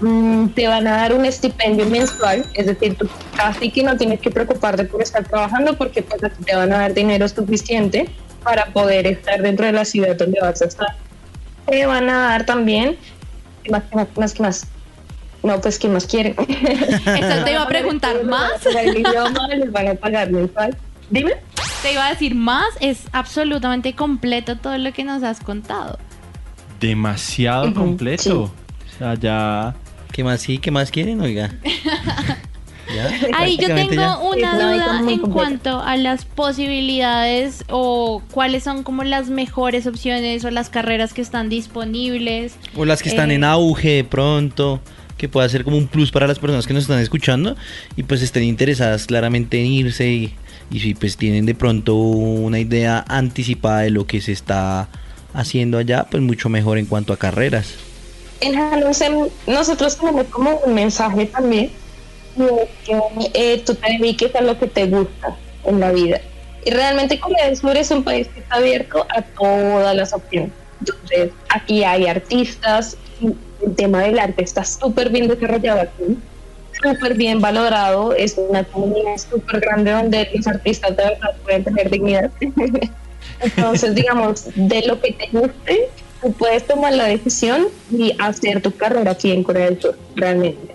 Mm, 0.00 0.48
te 0.48 0.68
van 0.68 0.86
a 0.86 0.98
dar 0.98 1.14
un 1.14 1.24
estipendio 1.24 1.86
mensual, 1.86 2.44
es 2.52 2.66
decir, 2.66 2.94
tú 2.98 3.08
casi 3.38 3.70
que 3.70 3.82
no 3.82 3.96
tienes 3.96 4.20
que 4.20 4.30
preocuparte 4.30 4.84
por 4.84 5.00
estar 5.00 5.26
trabajando 5.26 5.74
porque 5.78 6.02
pues 6.02 6.20
te 6.44 6.54
van 6.54 6.74
a 6.74 6.78
dar 6.80 6.92
dinero 6.92 7.26
suficiente 7.26 8.06
para 8.44 8.66
poder 8.66 9.06
estar 9.06 9.40
dentro 9.40 9.64
de 9.64 9.72
la 9.72 9.86
ciudad 9.86 10.14
donde 10.14 10.38
vas 10.42 10.60
a 10.60 10.66
estar. 10.66 10.94
Te 11.64 11.86
van 11.86 12.10
a 12.10 12.28
dar 12.28 12.44
también, 12.44 12.98
¿qué 13.62 13.70
más, 13.70 13.84
más, 13.94 14.08
más, 14.14 14.40
más? 14.40 14.66
No, 15.46 15.60
pues, 15.60 15.78
¿qué 15.78 15.88
más 15.88 16.06
quieren? 16.06 16.34
Eso 16.48 17.44
te 17.44 17.52
iba 17.52 17.62
a 17.62 17.68
preguntar 17.68 18.24
más. 18.24 18.64
Les 18.64 18.74
van 18.74 18.76
a 18.76 18.82
pagar 18.82 18.86
el 18.88 18.98
idioma, 18.98 19.48
les 19.48 19.72
van 19.72 19.88
a 19.88 19.94
pagar 19.94 20.30
mensual. 20.32 20.76
Dime. 21.08 21.34
Te 21.82 21.92
iba 21.92 22.04
a 22.04 22.10
decir 22.10 22.34
más, 22.34 22.66
es 22.80 23.02
absolutamente 23.12 23.92
completo 23.94 24.56
todo 24.56 24.76
lo 24.76 24.92
que 24.92 25.04
nos 25.04 25.22
has 25.22 25.38
contado. 25.40 25.98
Demasiado 26.80 27.72
completo. 27.72 28.22
sí. 28.22 28.30
O 28.30 28.98
sea, 28.98 29.14
ya. 29.14 29.74
¿Qué 30.12 30.24
más 30.24 30.40
sí? 30.40 30.58
¿Qué 30.58 30.70
más 30.70 30.90
quieren, 30.90 31.20
oiga? 31.20 31.54
¿ya? 32.94 33.10
Ahí 33.36 33.56
yo 33.58 33.68
tengo 33.68 33.92
ya. 33.92 34.16
una 34.18 34.54
duda 34.54 35.00
en 35.12 35.20
cuanto 35.20 35.80
a 35.80 35.96
las 35.96 36.24
posibilidades 36.24 37.64
o 37.68 38.22
cuáles 38.30 38.64
son 38.64 38.82
como 38.82 39.04
las 39.04 39.28
mejores 39.28 39.86
opciones 39.86 40.44
o 40.44 40.50
las 40.50 40.70
carreras 40.70 41.12
que 41.12 41.20
están 41.22 41.48
disponibles. 41.48 42.56
O 42.76 42.84
las 42.84 43.02
que 43.02 43.10
están 43.10 43.30
Eh, 43.30 43.34
en 43.34 43.44
auge 43.44 43.88
de 43.96 44.04
pronto, 44.04 44.80
que 45.16 45.28
pueda 45.28 45.48
ser 45.48 45.64
como 45.64 45.76
un 45.76 45.86
plus 45.86 46.10
para 46.10 46.26
las 46.26 46.38
personas 46.38 46.66
que 46.66 46.74
nos 46.74 46.84
están 46.84 47.00
escuchando 47.00 47.56
y 47.96 48.02
pues 48.02 48.22
estén 48.22 48.42
interesadas 48.42 49.06
claramente 49.06 49.60
en 49.60 49.66
irse 49.66 50.06
y, 50.08 50.34
y 50.70 50.80
si 50.80 50.94
pues 50.94 51.16
tienen 51.16 51.46
de 51.46 51.54
pronto 51.54 51.94
una 51.96 52.58
idea 52.58 53.04
anticipada 53.08 53.80
de 53.80 53.90
lo 53.90 54.06
que 54.06 54.20
se 54.20 54.32
está 54.32 54.88
haciendo 55.32 55.78
allá, 55.78 56.06
pues 56.10 56.22
mucho 56.22 56.48
mejor 56.48 56.78
en 56.78 56.86
cuanto 56.86 57.12
a 57.12 57.16
carreras. 57.16 57.74
En 58.40 58.56
Hanusem 58.56 59.28
nosotros 59.46 59.96
tenemos 59.96 60.26
como 60.26 60.56
un 60.58 60.74
mensaje 60.74 61.26
también 61.26 61.70
que 62.84 63.00
eh, 63.34 63.62
tú 63.64 63.74
te 63.74 63.92
dediques 63.92 64.34
a 64.34 64.42
lo 64.42 64.58
que 64.58 64.66
te 64.66 64.86
gusta 64.86 65.36
en 65.64 65.80
la 65.80 65.92
vida. 65.92 66.20
Y 66.64 66.70
realmente 66.70 67.18
Corea 67.18 67.46
del 67.46 67.56
Sur 67.56 67.76
es 67.76 67.90
un 67.90 68.02
país 68.02 68.28
que 68.28 68.40
está 68.40 68.56
abierto 68.56 69.06
a 69.16 69.22
todas 69.22 69.94
las 69.96 70.12
opciones. 70.12 70.50
Entonces, 70.80 71.30
aquí 71.48 71.84
hay 71.84 72.06
artistas, 72.06 72.96
el 73.66 73.74
tema 73.74 74.02
del 74.02 74.18
arte 74.18 74.42
está 74.42 74.64
súper 74.64 75.10
bien 75.10 75.28
desarrollado 75.28 75.80
aquí, 75.82 76.16
súper 76.82 77.14
bien 77.14 77.40
valorado, 77.40 78.14
es 78.14 78.36
una 78.38 78.64
comunidad 78.64 79.16
súper 79.18 79.60
grande 79.60 79.90
donde 79.90 80.30
los 80.34 80.46
artistas 80.46 80.96
de 80.96 81.02
verdad 81.02 81.36
pueden 81.42 81.64
tener 81.64 81.90
dignidad. 81.90 82.30
Entonces, 83.40 83.94
digamos, 83.94 84.46
de 84.54 84.82
lo 84.86 85.00
que 85.00 85.12
te 85.12 85.28
guste, 85.32 85.88
tú 86.22 86.32
puedes 86.32 86.66
tomar 86.66 86.92
la 86.94 87.04
decisión 87.04 87.68
y 87.90 88.14
hacer 88.18 88.62
tu 88.62 88.70
carrera 88.70 89.10
aquí 89.10 89.32
en 89.32 89.42
Corea 89.42 89.66
del 89.66 89.80
Sur, 89.80 89.98
realmente. 90.14 90.74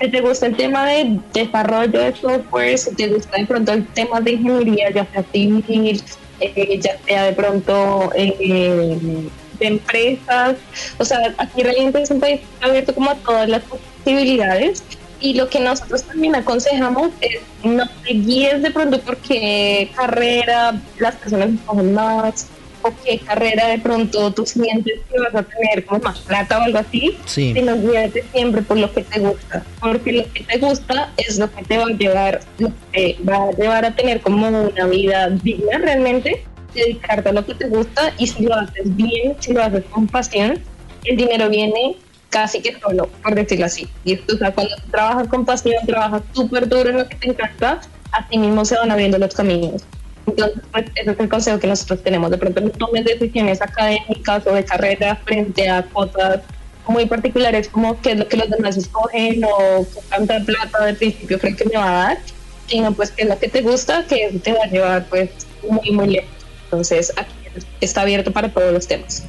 Si 0.00 0.10
te 0.10 0.20
gusta 0.22 0.46
el 0.46 0.56
tema 0.56 0.86
de 0.86 1.20
desarrollo 1.34 2.00
de 2.00 2.16
software, 2.16 2.78
si 2.78 2.94
te 2.94 3.08
gusta 3.08 3.36
de 3.36 3.46
pronto 3.46 3.72
el 3.72 3.86
tema 3.88 4.20
de 4.20 4.32
ingeniería, 4.32 4.90
ya 4.90 5.06
sea 5.12 5.22
civil, 5.30 6.02
eh, 6.40 6.80
ya 6.80 6.98
sea 7.06 7.24
de 7.24 7.32
pronto 7.34 8.10
eh, 8.14 9.28
de 9.60 9.66
empresas, 9.66 10.56
o 10.98 11.04
sea, 11.04 11.34
aquí 11.38 11.62
realmente 11.62 12.02
es 12.02 12.10
un 12.10 12.18
país 12.20 12.40
abierto 12.60 12.94
como 12.94 13.10
a 13.10 13.14
todas 13.16 13.48
las 13.48 13.62
posibilidades 13.62 14.82
y 15.20 15.34
lo 15.34 15.48
que 15.48 15.60
nosotros 15.60 16.02
también 16.04 16.34
aconsejamos 16.34 17.10
es 17.20 17.40
no 17.62 17.86
te 18.04 18.14
guíes 18.14 18.62
de 18.62 18.70
pronto 18.70 18.98
porque 19.02 19.90
carrera 19.94 20.80
las 20.98 21.14
personas 21.16 21.50
escogen 21.50 21.92
más 21.94 22.46
o 22.82 22.90
qué 23.04 23.18
carrera 23.18 23.66
de 23.68 23.78
pronto 23.78 24.32
tú 24.32 24.46
sientes 24.46 25.00
que 25.12 25.18
vas 25.20 25.34
a 25.34 25.42
tener 25.42 25.84
como 25.84 26.00
más 26.02 26.18
plata 26.20 26.58
o 26.58 26.62
algo 26.62 26.78
así, 26.78 27.18
Sí. 27.26 27.52
sino 27.54 27.76
guíate 27.76 28.24
siempre 28.32 28.62
por 28.62 28.78
lo 28.78 28.90
que 28.90 29.02
te 29.02 29.20
gusta, 29.20 29.62
porque 29.80 30.12
lo 30.12 30.32
que 30.32 30.42
te 30.44 30.56
gusta 30.58 31.10
es 31.18 31.36
lo 31.38 31.52
que 31.52 31.62
te 31.62 31.76
va 31.76 31.84
a 31.84 31.88
llevar, 31.88 32.40
lo 32.56 32.68
que 32.90 33.18
te 33.18 33.22
va 33.22 33.48
a 33.48 33.50
llevar 33.52 33.84
a 33.84 33.94
tener 33.94 34.22
como 34.22 34.48
una 34.48 34.86
vida 34.86 35.28
digna 35.28 35.76
realmente, 35.76 36.42
dedicarte 36.74 37.28
a 37.28 37.32
lo 37.32 37.44
que 37.44 37.54
te 37.54 37.68
gusta 37.68 38.12
y 38.18 38.26
si 38.26 38.44
lo 38.44 38.54
haces 38.54 38.96
bien, 38.96 39.36
si 39.40 39.52
lo 39.52 39.62
haces 39.62 39.84
con 39.90 40.06
pasión, 40.06 40.60
el 41.04 41.16
dinero 41.16 41.48
viene 41.48 41.96
casi 42.30 42.60
que 42.60 42.78
solo, 42.78 43.08
por 43.22 43.34
decirlo 43.34 43.66
así. 43.66 43.88
Y 44.04 44.14
esto, 44.14 44.34
o 44.34 44.38
sea, 44.38 44.52
cuando 44.52 44.74
trabajas 44.90 45.28
con 45.28 45.44
pasión, 45.44 45.74
trabajas 45.86 46.22
súper 46.32 46.68
duro 46.68 46.90
en 46.90 46.98
lo 46.98 47.08
que 47.08 47.16
te 47.16 47.30
encanta, 47.30 47.80
así 48.12 48.38
mismo 48.38 48.64
se 48.64 48.76
van 48.76 48.90
abriendo 48.90 49.18
los 49.18 49.34
caminos. 49.34 49.82
Entonces, 50.26 50.60
pues, 50.70 50.86
ese 50.94 51.10
es 51.10 51.20
el 51.20 51.28
consejo 51.28 51.58
que 51.58 51.66
nosotros 51.66 52.02
tenemos. 52.02 52.30
De 52.30 52.38
pronto 52.38 52.60
no 52.60 52.70
tomes 52.70 53.04
decisiones 53.04 53.60
académicas 53.60 54.46
o 54.46 54.54
de 54.54 54.64
carrera 54.64 55.16
frente 55.24 55.68
a 55.68 55.82
cosas 55.82 56.40
muy 56.86 57.06
particulares 57.06 57.68
como 57.68 58.00
qué 58.00 58.12
es 58.12 58.18
lo 58.18 58.28
que 58.28 58.36
los 58.36 58.50
demás 58.50 58.76
escogen 58.76 59.44
o 59.44 59.86
qué 59.86 60.00
tanta 60.08 60.40
plata 60.40 60.84
de 60.86 60.94
principio 60.94 61.38
creen 61.38 61.56
que 61.56 61.64
me 61.66 61.76
va 61.76 61.88
a 61.88 62.08
dar, 62.08 62.18
sino 62.66 62.92
pues 62.92 63.10
qué 63.10 63.22
es 63.22 63.28
lo 63.28 63.38
que 63.38 63.48
te 63.48 63.62
gusta, 63.62 64.04
que 64.06 64.40
te 64.42 64.52
va 64.52 64.64
a 64.64 64.66
llevar 64.66 65.06
pues 65.08 65.30
muy, 65.68 65.90
muy 65.92 66.08
lejos. 66.08 66.39
Entonces, 66.70 67.12
aquí 67.16 67.34
está 67.80 68.02
abierto 68.02 68.30
para 68.30 68.48
todos 68.48 68.72
los 68.72 68.86
temas. 68.86 69.24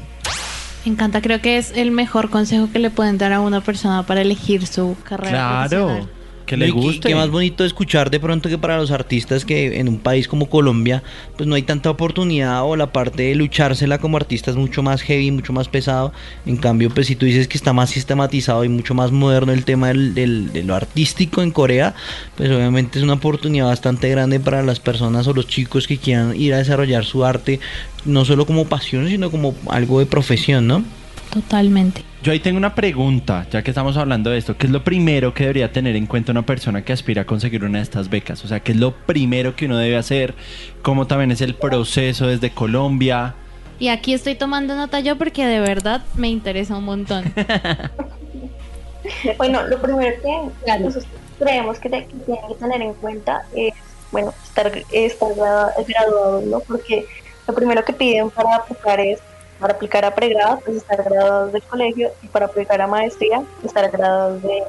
Me 0.86 0.92
encanta, 0.92 1.22
creo 1.22 1.42
que 1.42 1.58
es 1.58 1.72
el 1.76 1.90
mejor 1.90 2.30
consejo 2.30 2.70
que 2.72 2.78
le 2.78 2.92
pueden 2.92 3.18
dar 3.18 3.34
a 3.34 3.40
una 3.40 3.62
persona 3.62 4.04
para 4.06 4.22
elegir 4.22 4.68
su 4.68 4.96
carrera. 5.04 5.32
Claro, 5.68 5.88
profesional. 5.88 6.21
Que 6.52 6.66
le 6.66 6.72
guste. 6.72 7.08
Qué 7.10 7.16
más 7.16 7.30
bonito 7.30 7.66
escuchar 7.66 8.10
de 8.12 8.20
pronto 8.20 8.50
que 8.50 8.58
para 8.58 8.78
los 8.78 8.92
artistas 8.92 9.46
que 9.46 9.80
en 9.80 9.88
un 9.88 9.98
país 10.00 10.28
como 10.28 10.50
Colombia, 10.50 11.02
pues 11.38 11.48
no 11.48 11.56
hay 11.56 11.64
tanta 11.64 11.90
oportunidad 11.90 12.64
o 12.64 12.76
la 12.76 12.92
parte 12.92 13.24
de 13.24 13.36
luchársela 13.36 13.98
como 13.98 14.18
artista 14.18 14.52
es 14.52 14.58
mucho 14.58 14.84
más 14.84 15.02
heavy, 15.02 15.32
mucho 15.32 15.54
más 15.54 15.68
pesado. 15.68 16.14
En 16.46 16.58
cambio, 16.58 16.90
pues 16.90 17.08
si 17.08 17.16
tú 17.16 17.26
dices 17.26 17.48
que 17.48 17.58
está 17.58 17.74
más 17.74 17.90
sistematizado 17.90 18.64
y 18.64 18.70
mucho 18.70 18.94
más 18.94 19.12
moderno 19.12 19.52
el 19.52 19.66
tema 19.66 19.88
del, 19.88 20.14
del- 20.14 20.52
de 20.54 20.64
lo 20.64 20.76
artístico 20.76 21.42
en 21.42 21.52
Corea, 21.52 21.96
pues 22.36 22.50
obviamente 22.52 23.00
es 23.00 23.04
una 23.04 23.14
oportunidad 23.14 23.66
bastante 23.68 24.10
grande 24.10 24.40
para 24.40 24.62
las 24.64 24.80
personas 24.80 25.28
o 25.28 25.34
los 25.34 25.48
chicos 25.48 25.88
que 25.88 25.98
quieran 25.98 26.36
ir 26.36 26.54
a 26.54 26.58
desarrollar 26.58 27.06
su 27.06 27.26
arte, 27.26 27.60
no 28.06 28.26
solo 28.26 28.46
como 28.46 28.66
pasión, 28.66 29.08
sino 29.08 29.32
como 29.32 29.56
algo 29.70 30.00
de 30.00 30.06
profesión, 30.06 30.68
¿no? 30.68 30.84
Totalmente. 31.32 32.04
Yo 32.24 32.32
ahí 32.32 32.40
tengo 32.40 32.58
una 32.58 32.76
pregunta, 32.76 33.48
ya 33.50 33.64
que 33.64 33.72
estamos 33.72 33.98
hablando 33.98 34.30
de 34.30 34.38
esto. 34.38 34.58
¿Qué 34.58 34.68
es 34.68 34.72
lo 34.72 34.84
primero 34.84 35.34
que 35.34 35.44
debería 35.44 35.72
tener 35.72 35.96
en 35.96 36.06
cuenta 36.06 36.32
una 36.32 36.46
persona 36.46 36.84
que 36.84 36.94
aspira 36.94 37.24
a 37.24 37.26
conseguir 37.26 37.64
una 37.64 37.78
de 37.80 37.84
estas 37.84 38.10
becas? 38.10 38.44
O 38.44 38.48
sea, 38.48 38.60
¿qué 38.60 38.74
es 38.74 38.78
lo 38.78 38.92
primero 38.94 39.56
que 39.56 39.66
uno 39.66 39.78
debe 39.78 39.98
hacer? 39.98 40.36
¿Cómo 40.82 41.08
también 41.08 41.32
es 41.32 41.42
el 41.42 41.56
proceso 41.56 42.28
desde 42.28 42.52
Colombia? 42.52 43.34
Y 43.80 43.88
aquí 43.88 44.14
estoy 44.14 44.36
tomando 44.36 44.76
nota 44.76 45.00
yo 45.00 45.18
porque 45.18 45.46
de 45.46 45.60
verdad 45.60 46.04
me 46.16 46.28
interesa 46.30 46.78
un 46.78 46.84
montón. 46.86 47.24
Bueno, 49.38 49.64
lo 49.68 49.82
primero 49.82 50.14
que 50.22 50.80
nosotros 50.80 51.06
creemos 51.40 51.80
que, 51.80 51.90
te- 51.90 52.06
que 52.06 52.14
tienen 52.26 52.48
que 52.48 52.54
tener 52.56 52.82
en 52.84 52.94
cuenta 52.94 53.42
es, 53.56 53.74
bueno, 54.12 54.32
estar, 54.44 54.72
estar 54.92 55.30
gra- 55.34 55.72
graduados, 55.88 56.44
¿no? 56.46 56.60
Porque 56.60 57.06
lo 57.48 57.54
primero 57.56 57.84
que 57.84 57.94
piden 57.94 58.30
para 58.30 58.58
aplicar 58.58 59.00
es, 59.00 59.20
para 59.62 59.76
aplicar 59.76 60.04
a 60.04 60.16
pregrado, 60.16 60.60
pues 60.66 60.78
estar 60.78 61.04
graduados 61.04 61.54
del 61.54 61.62
colegio 61.62 62.10
y 62.24 62.28
para 62.28 62.48
aplicar 62.48 62.82
a 62.82 62.88
maestría, 62.88 63.44
estar 63.64 63.90
graduados 63.92 64.42
de, 64.42 64.64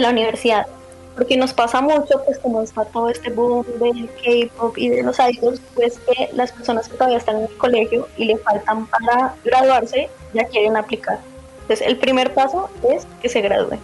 la 0.00 0.10
universidad. 0.10 0.66
Porque 1.14 1.36
nos 1.36 1.52
pasa 1.52 1.80
mucho, 1.80 2.22
pues 2.24 2.38
como 2.38 2.60
está 2.60 2.84
todo 2.84 3.08
este 3.08 3.30
boom 3.30 3.64
del 3.80 4.10
K-pop 4.22 4.76
y 4.76 4.88
de 4.88 5.02
los 5.02 5.18
idols, 5.18 5.60
pues 5.74 5.98
que 6.00 6.28
las 6.32 6.52
personas 6.52 6.88
que 6.88 6.94
todavía 6.96 7.18
están 7.18 7.36
en 7.36 7.42
el 7.44 7.56
colegio 7.56 8.08
y 8.16 8.26
le 8.26 8.36
faltan 8.38 8.86
para 8.86 9.34
graduarse, 9.44 10.10
ya 10.34 10.44
quieren 10.44 10.76
aplicar. 10.76 11.18
Entonces, 11.62 11.86
el 11.86 11.96
primer 11.98 12.34
paso 12.34 12.68
es 12.88 13.06
que 13.22 13.28
se 13.28 13.40
gradúen, 13.40 13.80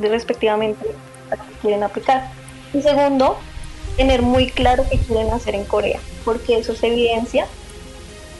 respectivamente, 0.00 0.86
a 1.30 1.36
que 1.36 1.52
quieren 1.60 1.82
aplicar. 1.82 2.30
Y 2.72 2.82
segundo, 2.82 3.36
tener 3.96 4.22
muy 4.22 4.50
claro 4.50 4.84
qué 4.90 4.98
quieren 4.98 5.32
hacer 5.32 5.54
en 5.54 5.64
Corea, 5.64 6.00
porque 6.24 6.58
eso 6.58 6.74
se 6.74 6.88
evidencia 6.88 7.46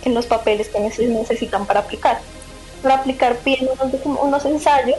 en 0.04 0.14
los 0.14 0.26
papeles 0.26 0.68
que 0.68 0.78
neces- 0.78 1.08
necesitan 1.08 1.66
para 1.66 1.80
aplicar. 1.80 2.20
Para 2.82 2.96
aplicar 2.96 3.36
piden 3.36 3.68
unos, 3.80 4.20
unos 4.22 4.44
ensayos 4.44 4.98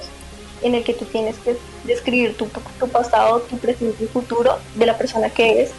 en 0.62 0.76
el 0.76 0.84
que 0.84 0.94
tú 0.94 1.06
tienes 1.06 1.36
que 1.38 1.56
describir 1.84 2.36
tu, 2.38 2.46
tu 2.80 2.88
pasado, 2.88 3.42
tu 3.42 3.58
presente 3.58 4.04
y 4.04 4.08
futuro 4.08 4.58
de 4.76 4.86
la 4.86 4.98
persona 4.98 5.30
que 5.30 5.52
eres, 5.52 5.72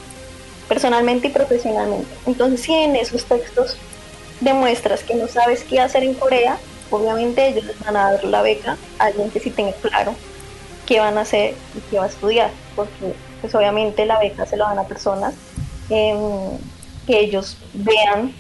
personalmente 0.69 1.29
y 1.29 1.31
profesionalmente. 1.31 2.07
Entonces, 2.27 2.61
si 2.63 2.73
en 2.75 2.95
esos 2.97 3.25
textos 3.25 3.77
demuestras 4.41 5.03
que 5.03 5.15
no 5.15 5.27
sabes 5.29 5.65
qué 5.65 5.81
hacer 5.81 6.05
en 6.05 6.15
Corea, 6.15 6.59
obviamente 6.91 7.49
ellos 7.49 7.65
les 7.65 7.79
van 7.81 7.97
a 7.97 8.13
dar 8.13 8.25
la 8.25 8.43
beca 8.43 8.77
a 8.99 9.07
alguien 9.07 9.31
que 9.31 9.41
sí 9.41 9.51
tenga 9.51 9.73
claro 9.73 10.15
qué 10.87 11.01
van 11.01 11.19
a 11.19 11.23
hacer 11.23 11.55
y 11.77 11.81
qué 11.91 11.99
va 11.99 12.05
a 12.05 12.09
estudiar, 12.09 12.51
porque 12.77 13.15
pues 13.41 13.53
obviamente 13.57 14.07
la 14.07 14.19
beca 14.21 14.47
se 14.47 14.57
la 14.57 14.67
dan 14.69 14.79
a 14.79 14.85
personas 14.85 15.35
em, 15.91 16.21
que 17.07 17.19
ellos 17.19 17.57
vean 17.75 18.33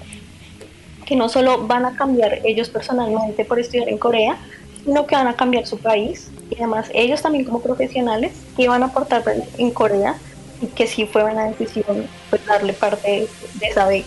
que 1.06 1.16
no 1.16 1.28
solo 1.28 1.66
van 1.66 1.86
a 1.86 1.96
cambiar 1.96 2.40
ellos 2.44 2.68
personalmente 2.68 3.44
por 3.44 3.58
estudiar 3.58 3.88
en 3.88 3.96
Corea, 3.96 4.36
sino 4.84 5.06
que 5.06 5.14
van 5.14 5.28
a 5.28 5.36
cambiar 5.36 5.66
su 5.66 5.78
país 5.78 6.28
y 6.50 6.56
además 6.56 6.88
ellos 6.92 7.22
también 7.22 7.44
como 7.44 7.60
profesionales 7.60 8.32
que 8.56 8.68
van 8.68 8.82
a 8.82 8.86
aportar 8.86 9.22
en 9.56 9.70
Corea 9.70 10.16
y 10.60 10.66
que 10.66 10.86
sí 10.86 11.06
fue 11.06 11.22
buena 11.22 11.44
decisión 11.44 12.06
pues, 12.28 12.44
darle 12.44 12.72
parte 12.72 13.28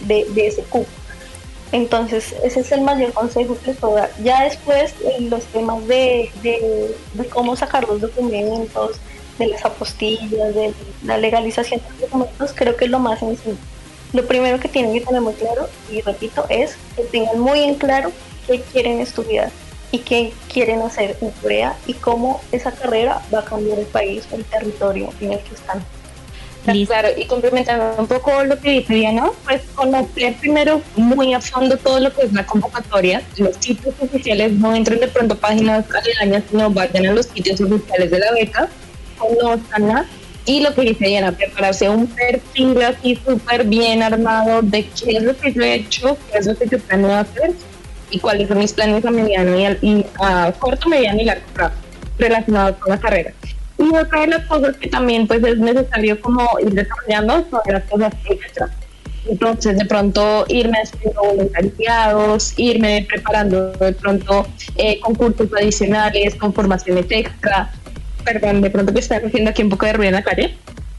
de, 0.07 0.27
ese 0.35 0.61
cupo. 0.63 0.89
Entonces, 1.71 2.33
ese 2.43 2.61
es 2.61 2.71
el 2.71 2.81
mayor 2.81 3.13
consejo 3.13 3.55
que 3.59 3.67
les 3.67 3.77
puedo 3.77 3.95
dar. 3.95 4.09
Ya 4.23 4.43
después, 4.43 4.95
en 5.17 5.29
los 5.29 5.43
temas 5.45 5.87
de, 5.87 6.31
de, 6.41 6.95
de 7.13 7.25
cómo 7.27 7.55
sacar 7.55 7.87
los 7.87 8.01
documentos, 8.01 8.99
de 9.37 9.47
las 9.47 9.63
apostillas, 9.63 10.55
de 10.55 10.73
la 11.05 11.17
legalización 11.17 11.79
de 11.79 11.89
los 11.91 12.01
documentos, 12.01 12.51
creo 12.55 12.75
que 12.75 12.85
es 12.85 12.91
lo 12.91 12.99
más 12.99 13.19
sencillo. 13.19 13.55
Lo 14.13 14.25
primero 14.25 14.59
que 14.59 14.67
tienen 14.67 14.93
que 14.93 15.01
tener 15.01 15.21
muy 15.21 15.33
claro, 15.33 15.69
y 15.91 16.01
repito, 16.01 16.45
es 16.49 16.75
que 16.95 17.03
tengan 17.03 17.39
muy 17.39 17.63
en 17.63 17.75
claro 17.75 18.11
qué 18.47 18.61
quieren 18.61 18.99
estudiar 18.99 19.51
y 19.91 19.99
qué 19.99 20.33
quieren 20.51 20.81
hacer 20.81 21.17
en 21.21 21.31
Corea 21.31 21.75
y 21.85 21.93
cómo 21.93 22.41
esa 22.51 22.71
carrera 22.71 23.21
va 23.33 23.39
a 23.39 23.45
cambiar 23.45 23.79
el 23.79 23.85
país 23.85 24.27
o 24.31 24.35
el 24.35 24.45
territorio 24.45 25.09
en 25.21 25.33
el 25.33 25.39
que 25.39 25.55
están. 25.55 25.83
Listo. 26.65 26.93
Claro, 26.93 27.09
y 27.15 27.25
complementando 27.25 27.95
un 27.97 28.07
poco 28.07 28.43
lo 28.43 28.59
que 28.59 28.71
dice 28.71 28.93
Diana, 28.93 29.31
pues 29.45 29.61
conocer 29.75 30.35
primero 30.35 30.81
muy 30.95 31.33
a 31.33 31.39
fondo 31.39 31.77
todo 31.77 31.99
lo 31.99 32.13
que 32.13 32.23
es 32.23 32.33
la 32.33 32.45
convocatoria. 32.45 33.23
Los 33.37 33.55
sitios 33.55 33.95
oficiales 33.99 34.51
no 34.51 34.75
entren 34.75 34.99
de 34.99 35.07
pronto 35.07 35.35
páginas 35.35 35.85
aledañas, 35.89 36.43
sino 36.49 36.69
vayan 36.69 37.07
a 37.07 37.13
los 37.13 37.27
sitios 37.27 37.61
oficiales 37.61 38.11
de 38.11 38.19
la 38.19 38.31
beca 38.33 38.69
conozcanla. 39.19 40.05
Y 40.49 40.61
lo 40.61 40.73
que 40.73 40.83
hice 40.89 41.15
era 41.15 41.31
prepararse 41.31 41.87
un 41.89 42.07
perfil 42.07 42.81
así 42.81 43.15
súper 43.23 43.65
bien 43.65 44.01
armado 44.01 44.61
de 44.63 44.79
qué 44.87 45.17
es 45.17 45.23
lo 45.23 45.37
que 45.37 45.53
yo 45.53 45.61
he 45.61 45.75
hecho, 45.75 46.17
qué 46.31 46.39
es 46.39 46.45
lo 46.47 46.55
que 46.57 46.67
yo 46.67 46.79
planeo 46.79 47.13
hacer 47.13 47.51
y 48.09 48.17
cuáles 48.19 48.47
son 48.47 48.57
mis 48.57 48.73
planes 48.73 49.05
a 49.05 49.11
mediano 49.11 49.51
y, 49.59 49.65
al- 49.65 49.77
y 49.81 50.05
a 50.19 50.51
corto, 50.57 50.89
mediano 50.89 51.21
y 51.21 51.25
largo 51.25 51.45
plazo 51.53 51.75
relacionados 52.17 52.77
con 52.77 52.89
la 52.89 52.99
carrera. 52.99 53.31
Y 53.77 53.95
otra 53.95 54.21
de 54.21 54.27
las 54.27 54.45
cosas 54.47 54.75
que 54.77 54.87
también 54.89 55.27
pues 55.27 55.43
es 55.43 55.57
necesario 55.59 56.19
como 56.19 56.41
ir 56.65 56.73
desarrollando 56.73 57.45
son 57.51 57.61
las 57.71 57.83
cosas 57.83 58.13
extra. 58.29 58.69
Entonces, 59.29 59.77
de 59.77 59.85
pronto 59.85 60.45
irme 60.47 60.79
haciendo 60.81 61.21
voluntariados, 61.21 62.53
irme 62.57 63.05
preparando 63.07 63.71
de 63.73 63.93
pronto 63.93 64.47
eh, 64.77 64.99
concursos 65.01 65.47
adicionales 65.55 66.33
con 66.35 66.53
formaciones 66.53 67.05
extra. 67.09 67.71
Perdón, 68.23 68.61
de 68.61 68.69
pronto 68.69 68.93
que 68.93 68.99
estoy 68.99 69.17
haciendo 69.17 69.51
aquí 69.51 69.63
un 69.63 69.69
poco 69.69 69.85
de 69.85 69.93
ruido 69.93 70.09
en 70.09 70.15
la 70.15 70.23
calle. 70.23 70.55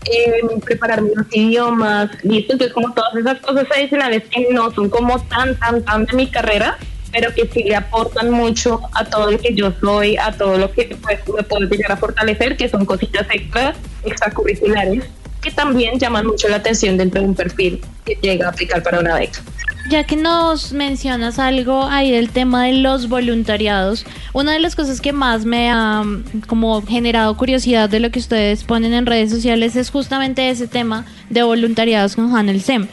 Eh, 0.06 0.40
prepararme 0.64 1.10
los 1.14 1.26
idiomas, 1.30 2.10
listo. 2.24 2.54
Entonces, 2.54 2.72
como 2.72 2.92
todas 2.94 3.14
esas 3.14 3.38
cosas 3.40 3.66
adicionales 3.74 4.22
que 4.30 4.48
no 4.50 4.70
son 4.70 4.88
como 4.88 5.20
tan, 5.24 5.56
tan, 5.56 5.84
tan 5.84 6.06
de 6.06 6.16
mi 6.16 6.26
carrera, 6.26 6.78
pero 7.12 7.34
que 7.34 7.48
sí 7.52 7.64
le 7.64 7.76
aportan 7.76 8.30
mucho 8.30 8.80
a 8.94 9.04
todo 9.04 9.30
lo 9.30 9.38
que 9.38 9.54
yo 9.54 9.72
soy, 9.80 10.16
a 10.16 10.32
todo 10.32 10.56
lo 10.56 10.70
que 10.72 10.96
pues, 11.02 11.18
me 11.34 11.42
puedo 11.42 11.68
llegar 11.68 11.92
a 11.92 11.96
fortalecer, 11.96 12.56
que 12.56 12.68
son 12.68 12.86
cositas 12.86 13.26
extra, 13.30 13.74
extracurriculares, 14.04 15.04
que 15.42 15.50
también 15.50 15.98
llaman 15.98 16.26
mucho 16.26 16.48
la 16.48 16.56
atención 16.56 16.96
dentro 16.96 17.20
de 17.20 17.28
un 17.28 17.34
perfil 17.34 17.80
que 18.04 18.16
llega 18.20 18.46
a 18.46 18.50
aplicar 18.50 18.82
para 18.82 19.00
una 19.00 19.16
beca. 19.16 19.40
Ya 19.88 20.04
que 20.04 20.16
nos 20.16 20.72
mencionas 20.72 21.38
algo 21.38 21.84
ahí 21.84 22.10
del 22.10 22.30
tema 22.30 22.64
de 22.66 22.74
los 22.74 23.08
voluntariados, 23.08 24.04
una 24.32 24.52
de 24.52 24.60
las 24.60 24.76
cosas 24.76 25.00
que 25.00 25.12
más 25.12 25.44
me 25.44 25.70
ha 25.70 26.02
mm, 26.02 26.42
como 26.46 26.82
generado 26.82 27.36
curiosidad 27.36 27.88
de 27.88 28.00
lo 28.00 28.10
que 28.10 28.18
ustedes 28.18 28.64
ponen 28.64 28.92
en 28.92 29.06
redes 29.06 29.30
sociales 29.30 29.76
es 29.76 29.90
justamente 29.90 30.50
ese 30.50 30.68
tema 30.68 31.06
de 31.30 31.42
voluntariados 31.42 32.14
con 32.14 32.34
Hanel 32.36 32.60
Sem. 32.60 32.88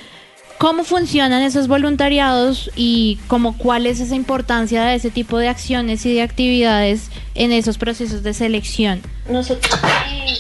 ¿Cómo 0.58 0.84
funcionan 0.84 1.44
esos 1.44 1.68
voluntariados 1.68 2.72
y 2.76 3.20
como 3.28 3.56
cuál 3.60 3.86
es 3.86 4.00
esa 4.00 4.16
importancia 4.16 4.84
de 4.86 4.96
ese 4.96 5.12
tipo 5.12 5.38
de 5.38 5.50
acciones 5.50 6.04
y 6.08 6.16
de 6.16 6.24
actividades 6.24 7.12
en 7.36 7.52
esos 7.52 7.78
procesos 7.78 8.24
de 8.24 8.34
selección? 8.34 9.04
Nosotros, 9.30 9.72
eh, 10.10 10.34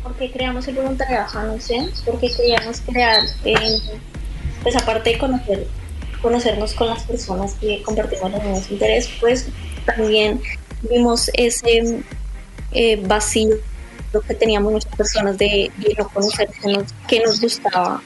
¿por 0.00 0.14
qué 0.14 0.30
creamos 0.30 0.68
el 0.68 0.76
voluntariado 0.76 1.26
Hanoi 1.36 1.60
Sense? 1.60 2.04
Porque 2.04 2.30
queríamos 2.30 2.80
crear, 2.82 3.20
eh, 3.44 3.80
pues 4.62 4.76
aparte 4.76 5.10
de 5.10 5.18
conocer, 5.18 5.66
conocernos 6.22 6.74
con 6.74 6.88
las 6.88 7.04
personas 7.04 7.54
que 7.54 7.82
compartimos 7.82 8.30
los 8.32 8.42
mismos 8.42 8.70
intereses, 8.70 9.10
pues 9.20 9.46
también 9.84 10.40
vimos 10.82 11.30
ese 11.34 12.02
eh, 12.72 12.96
vacío 13.06 13.56
que 14.26 14.34
teníamos 14.34 14.72
muchas 14.72 14.94
personas 14.96 15.38
de, 15.38 15.70
de 15.76 15.94
no 15.96 16.08
conocer 16.08 16.48
qué 17.06 17.20
nos, 17.20 17.40
gustaba 17.40 18.02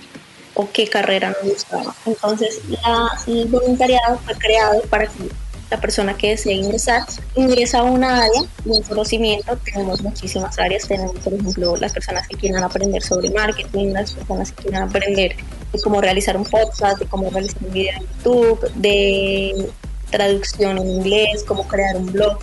o 0.54 0.68
qué 0.70 0.86
carrera 0.88 1.34
nos 1.42 1.52
gustaba. 1.52 1.94
Entonces, 2.06 2.60
la, 2.68 3.08
el 3.26 3.46
voluntariado 3.46 4.18
fue 4.18 4.34
creado 4.34 4.82
para 4.90 5.06
que 5.06 5.28
la 5.70 5.80
persona 5.80 6.14
que 6.14 6.30
desea 6.30 6.52
ingresar 6.52 7.02
ingresa 7.34 7.78
a 7.78 7.84
una 7.84 8.24
área 8.24 8.42
de 8.64 8.82
conocimiento. 8.82 9.56
Tenemos 9.64 10.02
muchísimas 10.02 10.58
áreas. 10.58 10.86
Tenemos, 10.86 11.16
por 11.20 11.32
ejemplo, 11.32 11.76
las 11.78 11.92
personas 11.92 12.28
que 12.28 12.36
quieran 12.36 12.62
aprender 12.62 13.02
sobre 13.02 13.30
marketing, 13.30 13.92
las 13.92 14.12
personas 14.12 14.52
que 14.52 14.64
quieran 14.64 14.88
aprender 14.88 15.36
de 15.72 15.80
cómo 15.80 16.00
realizar 16.00 16.36
un 16.36 16.44
podcast, 16.44 16.98
de 16.98 17.06
cómo 17.06 17.30
realizar 17.30 17.62
un 17.62 17.72
video 17.72 17.94
en 17.96 18.02
YouTube, 18.02 18.72
de 18.74 19.68
traducción 20.10 20.78
en 20.78 20.88
inglés, 20.88 21.44
cómo 21.46 21.66
crear 21.66 21.96
un 21.96 22.12
blog. 22.12 22.38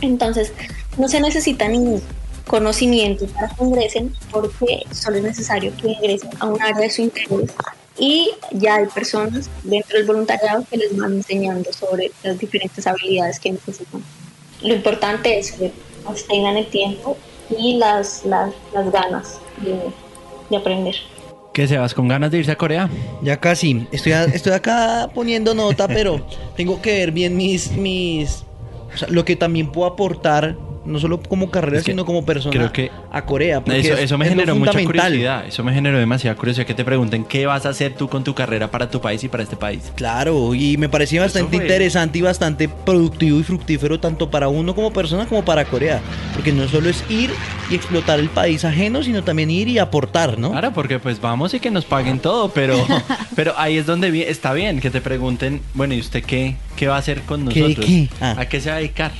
Entonces, 0.00 0.52
no 0.98 1.08
se 1.08 1.20
necesita 1.20 1.68
ningún 1.68 2.02
conocimiento 2.46 3.26
para 3.28 3.48
que 3.48 3.64
ingresen 3.64 4.14
porque 4.30 4.84
solo 4.92 5.16
es 5.16 5.24
necesario 5.24 5.72
que 5.76 5.88
ingresen 5.88 6.30
a 6.38 6.46
un 6.46 6.62
área 6.62 6.82
de 6.82 6.90
su 6.90 7.02
interés 7.02 7.50
y 7.98 8.30
ya 8.52 8.76
hay 8.76 8.86
personas 8.86 9.48
dentro 9.62 9.96
del 9.96 10.06
voluntariado 10.06 10.64
que 10.70 10.76
les 10.76 10.96
van 10.96 11.14
enseñando 11.14 11.72
sobre 11.72 12.12
las 12.22 12.38
diferentes 12.38 12.86
habilidades 12.86 13.40
que 13.40 13.52
necesitan. 13.52 14.02
Lo 14.62 14.74
importante 14.74 15.38
es 15.38 15.52
que 15.52 15.72
pues, 16.04 16.26
tengan 16.26 16.56
el 16.56 16.66
tiempo 16.66 17.16
y 17.56 17.78
las, 17.78 18.24
las, 18.24 18.52
las 18.74 18.92
ganas 18.92 19.40
de, 19.58 19.78
de 20.50 20.56
aprender. 20.56 20.96
¿Qué 21.56 21.66
se 21.66 21.78
vas 21.78 21.94
con 21.94 22.06
ganas 22.06 22.30
de 22.30 22.36
irse 22.36 22.52
a 22.52 22.58
Corea? 22.58 22.90
Ya 23.22 23.40
casi. 23.40 23.86
Estoy, 23.90 24.12
estoy 24.12 24.52
acá 24.52 25.08
poniendo 25.14 25.54
nota, 25.54 25.88
pero 25.88 26.20
tengo 26.54 26.82
que 26.82 26.98
ver 26.98 27.12
bien 27.12 27.34
mis, 27.34 27.72
mis, 27.72 28.44
lo 29.08 29.24
que 29.24 29.36
también 29.36 29.72
puedo 29.72 29.88
aportar, 29.90 30.54
no 30.86 30.98
solo 30.98 31.20
como 31.20 31.50
carrera, 31.50 31.78
Es 31.78 31.84
que 31.84 31.92
sino 31.92 32.04
como 32.04 32.24
persona 32.24 32.52
creo 32.52 32.72
que 32.72 32.90
a 33.12 33.24
Corea. 33.24 33.60
porque 33.60 33.80
Eso, 33.80 33.94
es- 33.94 34.00
eso 34.00 34.18
me 34.18 34.28
generó 34.28 34.54
mucha 34.56 34.82
curiosidad. 34.84 35.46
Eso 35.46 35.62
me 35.64 35.72
generó 35.72 35.98
demasiada 35.98 36.36
curiosidad 36.36 36.66
que 36.66 36.74
te 36.74 36.84
pregunten 36.84 37.24
qué 37.24 37.46
vas 37.46 37.66
a 37.66 37.70
hacer 37.70 37.94
tú 37.94 38.08
con 38.08 38.24
tu 38.24 38.34
carrera 38.34 38.70
para 38.70 38.90
tu 38.90 39.00
país 39.00 39.22
y 39.24 39.28
para 39.28 39.42
este 39.42 39.56
país. 39.56 39.92
Claro, 39.96 40.54
y 40.54 40.76
me 40.76 40.88
parecía 40.88 41.20
bastante 41.20 41.56
interesante 41.56 42.18
y 42.18 42.22
bastante 42.22 42.68
productivo 42.68 43.38
y 43.40 43.42
fructífero 43.42 43.98
tanto 44.00 44.30
para 44.30 44.48
uno 44.48 44.74
como 44.74 44.92
persona 44.92 45.26
como 45.26 45.44
para 45.44 45.64
Corea. 45.64 46.00
Porque 46.34 46.52
no 46.52 46.66
solo 46.68 46.88
es 46.88 47.04
ir 47.10 47.30
y 47.70 47.74
explotar 47.74 48.20
el 48.20 48.28
país 48.28 48.64
ajeno, 48.64 49.02
sino 49.02 49.24
también 49.24 49.50
ir 49.50 49.68
y 49.68 49.78
aportar, 49.78 50.38
¿no? 50.38 50.50
Claro, 50.52 50.72
porque 50.72 50.98
pues 50.98 51.20
vamos 51.20 51.52
y 51.54 51.60
que 51.60 51.70
nos 51.70 51.84
paguen 51.84 52.18
todo, 52.20 52.50
pero, 52.50 52.76
pero 53.36 53.54
ahí 53.58 53.76
es 53.78 53.86
donde 53.86 54.28
está 54.30 54.52
bien 54.52 54.80
que 54.80 54.90
te 54.90 55.00
pregunten, 55.00 55.60
bueno, 55.74 55.94
¿y 55.94 56.00
usted 56.00 56.22
qué, 56.24 56.56
qué 56.76 56.86
va 56.88 56.96
a 56.96 56.98
hacer 56.98 57.22
con 57.22 57.48
¿Qué 57.48 57.54
de 57.54 57.60
nosotros? 57.68 57.86
qué? 57.86 58.08
Ah. 58.20 58.34
¿A 58.38 58.46
qué 58.48 58.60
se 58.60 58.70
va 58.70 58.76
a 58.76 58.78
dedicar? 58.78 59.12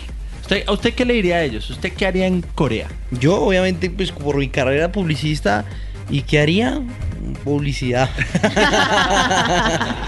¿Usted, 0.47 0.63
¿A 0.69 0.73
usted 0.73 0.95
qué 0.95 1.05
le 1.05 1.15
diría 1.15 1.39
a 1.39 1.43
ellos? 1.43 1.69
¿Usted 1.71 1.93
qué 1.93 2.07
haría 2.07 2.25
en 2.29 2.41
Corea? 2.41 2.87
Yo, 3.11 3.43
obviamente, 3.43 3.91
pues 3.91 4.13
por 4.13 4.37
mi 4.37 4.49
carrera 4.49 4.93
publicista, 4.93 5.65
¿y 6.09 6.23
qué 6.23 6.39
haría? 6.39 6.83
Publicidad. 7.43 8.09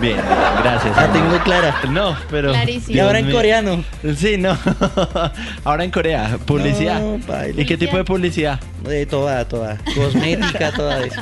Bien, 0.00 0.16
gracias. 0.60 0.96
La 0.96 1.12
tengo 1.12 1.38
clara. 1.44 1.80
No, 1.88 2.16
pero... 2.32 2.50
Clarísimo. 2.50 2.96
Y 2.96 2.98
ahora 2.98 3.20
en 3.20 3.30
coreano. 3.30 3.84
Sí, 4.16 4.38
no. 4.38 4.58
ahora 5.64 5.84
en 5.84 5.92
Corea, 5.92 6.36
publicidad. 6.44 7.00
No. 7.00 7.20
¿Y 7.56 7.64
qué 7.64 7.76
tipo 7.76 7.96
de 7.96 8.02
publicidad? 8.02 8.58
De 8.82 9.06
toda, 9.06 9.46
toda. 9.46 9.78
Cosmética, 9.94 10.72
toda 10.72 11.00
eso. 11.04 11.20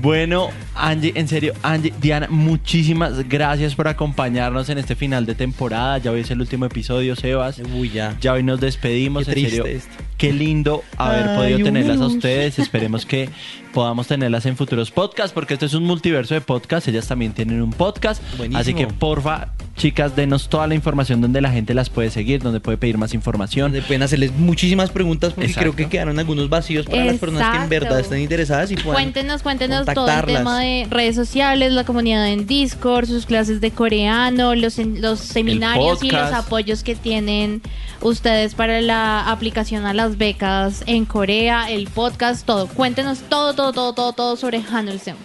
Bueno, 0.00 0.50
Angie, 0.74 1.12
en 1.16 1.28
serio, 1.28 1.54
Angie, 1.62 1.92
Diana, 2.00 2.28
muchísimas 2.30 3.28
gracias 3.28 3.74
por 3.74 3.88
acompañarnos 3.88 4.68
en 4.68 4.78
este 4.78 4.94
final 4.94 5.26
de 5.26 5.34
temporada. 5.34 5.98
Ya 5.98 6.12
hoy 6.12 6.20
es 6.20 6.30
el 6.30 6.40
último 6.40 6.66
episodio, 6.66 7.16
Sebas. 7.16 7.60
Uy, 7.74 7.90
ya. 7.90 8.16
Ya 8.20 8.32
hoy 8.34 8.42
nos 8.42 8.60
despedimos, 8.60 9.26
Qué 9.26 9.32
en 9.32 9.50
serio. 9.50 9.66
esto. 9.66 9.90
Qué 10.16 10.32
lindo 10.32 10.82
haber 10.96 11.28
Ay, 11.28 11.36
podido 11.36 11.58
tenerlas 11.64 12.00
a 12.00 12.06
ustedes. 12.06 12.58
Esperemos 12.58 13.06
que 13.06 13.28
podamos 13.72 14.06
tenerlas 14.08 14.46
en 14.46 14.56
futuros 14.56 14.90
podcasts, 14.90 15.32
porque 15.32 15.54
este 15.54 15.66
es 15.66 15.74
un 15.74 15.84
multiverso 15.84 16.34
de 16.34 16.40
podcasts. 16.40 16.88
Ellas 16.88 17.06
también 17.06 17.32
tienen 17.32 17.62
un 17.62 17.70
podcast. 17.70 18.22
Buenísimo. 18.36 18.58
Así 18.58 18.74
que, 18.74 18.86
porfa, 18.88 19.52
chicas, 19.78 20.14
denos 20.14 20.48
toda 20.48 20.66
la 20.66 20.74
información 20.74 21.22
donde 21.22 21.40
la 21.40 21.50
gente 21.50 21.72
las 21.72 21.88
puede 21.88 22.10
seguir, 22.10 22.42
donde 22.42 22.60
puede 22.60 22.76
pedir 22.76 22.98
más 22.98 23.14
información. 23.14 23.72
Donde 23.72 23.86
pueden 23.86 24.02
hacerles 24.02 24.32
muchísimas 24.32 24.90
preguntas 24.90 25.32
porque 25.32 25.46
Exacto. 25.46 25.72
creo 25.72 25.76
que 25.76 25.90
quedaron 25.90 26.18
algunos 26.18 26.50
vacíos 26.50 26.84
para 26.84 27.04
las 27.06 27.16
personas 27.16 27.56
que 27.56 27.62
en 27.62 27.68
verdad 27.70 28.00
estén 28.00 28.20
interesadas 28.20 28.70
y 28.70 28.76
puedan 28.76 28.94
Cuéntenos, 28.94 29.42
cuéntenos 29.42 29.86
todo 29.86 30.10
el 30.10 30.24
tema 30.26 30.60
de 30.60 30.86
redes 30.90 31.16
sociales, 31.16 31.72
la 31.72 31.84
comunidad 31.84 32.28
en 32.28 32.46
Discord, 32.46 33.06
sus 33.06 33.24
clases 33.24 33.60
de 33.62 33.70
coreano, 33.70 34.54
los, 34.54 34.76
los 34.78 35.20
seminarios 35.20 36.02
y 36.02 36.10
los 36.10 36.32
apoyos 36.32 36.82
que 36.82 36.94
tienen 36.94 37.62
ustedes 38.02 38.54
para 38.54 38.80
la 38.80 39.30
aplicación 39.30 39.86
a 39.86 39.94
las 39.94 40.18
becas 40.18 40.82
en 40.86 41.06
Corea, 41.06 41.70
el 41.70 41.86
podcast, 41.88 42.44
todo. 42.44 42.66
Cuéntenos 42.66 43.20
todo, 43.28 43.54
todo, 43.54 43.72
todo, 43.72 43.92
todo, 43.94 44.12
todo 44.12 44.36
sobre 44.36 44.60
Hanulsem. 44.70 45.16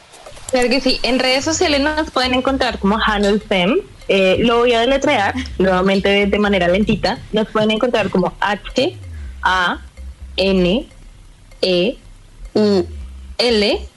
Claro 0.53 0.69
que 0.69 0.81
sí. 0.81 0.99
En 1.01 1.17
redes 1.17 1.43
sociales 1.43 1.81
nos 1.81 2.11
pueden 2.11 2.35
encontrar 2.35 2.77
como 2.77 2.99
Hanul 3.03 3.41
Fem. 3.41 3.79
Eh, 4.07 4.37
lo 4.39 4.59
voy 4.59 4.73
a 4.73 4.81
deletrear 4.81 5.33
nuevamente 5.57 6.27
de, 6.27 6.39
manera 6.39 6.67
lentita. 6.67 7.19
Nos 7.31 7.47
pueden 7.47 7.71
encontrar 7.71 8.09
como 8.09 8.33
H 8.39 8.97
A 9.41 9.79
N 10.35 10.87
E 11.61 11.97
U 12.53 12.85
L 13.37 13.87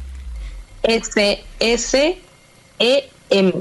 S 0.83 1.45
S 1.61 2.19
E 2.79 3.11
M. 3.31 3.53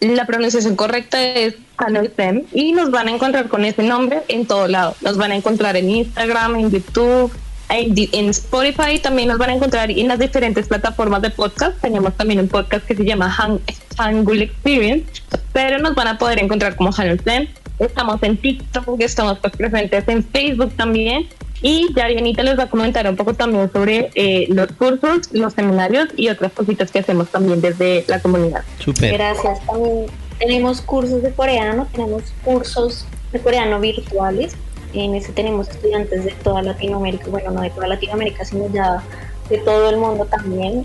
La 0.00 0.26
pronunciación 0.26 0.76
correcta 0.76 1.22
es 1.22 1.54
Hanul 1.76 2.10
Fem 2.10 2.44
y 2.52 2.72
nos 2.72 2.90
van 2.90 3.08
a 3.08 3.12
encontrar 3.12 3.48
con 3.48 3.64
ese 3.64 3.82
nombre 3.82 4.22
en 4.28 4.46
todo 4.46 4.66
lado. 4.66 4.96
Nos 5.02 5.16
van 5.16 5.32
a 5.32 5.36
encontrar 5.36 5.76
en 5.76 5.90
Instagram, 5.90 6.56
en 6.56 6.70
YouTube, 6.70 7.32
en, 7.70 8.28
Spotify 8.30 8.98
también 9.00 9.28
nos 9.28 9.38
van 9.38 9.50
a 9.50 9.54
encontrar 9.54 9.90
en 9.90 10.08
las 10.08 10.18
diferentes 10.18 10.66
plataformas 10.66 11.22
de 11.22 11.30
podcast. 11.30 11.80
Tenemos 11.80 12.16
también 12.16 12.40
un 12.40 12.48
podcast 12.48 12.84
que 12.86 12.96
se 12.96 13.04
llama 13.04 13.34
Han- 13.38 13.60
Hangul 14.00 14.42
Experience, 14.42 15.22
pero 15.52 15.78
nos 15.78 15.94
van 15.94 16.08
a 16.08 16.18
poder 16.18 16.42
encontrar 16.42 16.76
como 16.76 16.92
Hangul 16.92 17.20
Zen. 17.20 17.48
Estamos 17.78 18.22
en 18.22 18.36
TikTok, 18.36 19.00
estamos 19.00 19.38
pues, 19.38 19.52
presentes 19.56 20.06
en 20.08 20.24
Facebook 20.24 20.72
también. 20.76 21.28
Y 21.62 21.92
ya 21.94 22.06
Dianita 22.06 22.42
les 22.42 22.58
va 22.58 22.64
a 22.64 22.70
comentar 22.70 23.06
un 23.08 23.16
poco 23.16 23.34
también 23.34 23.70
sobre 23.70 24.10
eh, 24.14 24.46
los 24.48 24.72
cursos, 24.72 25.28
los 25.32 25.52
seminarios 25.52 26.08
y 26.16 26.28
otras 26.28 26.52
cositas 26.52 26.90
que 26.90 27.00
hacemos 27.00 27.28
también 27.28 27.60
desde 27.60 28.04
la 28.08 28.18
comunidad. 28.20 28.62
Súper. 28.78 29.12
Gracias. 29.12 29.60
También 29.66 30.06
tenemos 30.38 30.80
cursos 30.80 31.22
de 31.22 31.30
coreano, 31.32 31.86
tenemos 31.92 32.22
cursos 32.42 33.04
de 33.30 33.38
coreano 33.40 33.78
virtuales 33.78 34.54
En 34.94 35.14
ese 35.14 35.32
tenemos 35.32 35.68
estudiantes 35.68 36.24
de 36.24 36.32
toda 36.32 36.62
Latinoamérica, 36.62 37.26
bueno, 37.28 37.50
no 37.50 37.60
de 37.60 37.70
toda 37.70 37.86
Latinoamérica, 37.86 38.44
sino 38.44 38.68
ya 38.72 39.02
de 39.48 39.58
todo 39.58 39.90
el 39.90 39.98
mundo 39.98 40.24
también. 40.24 40.84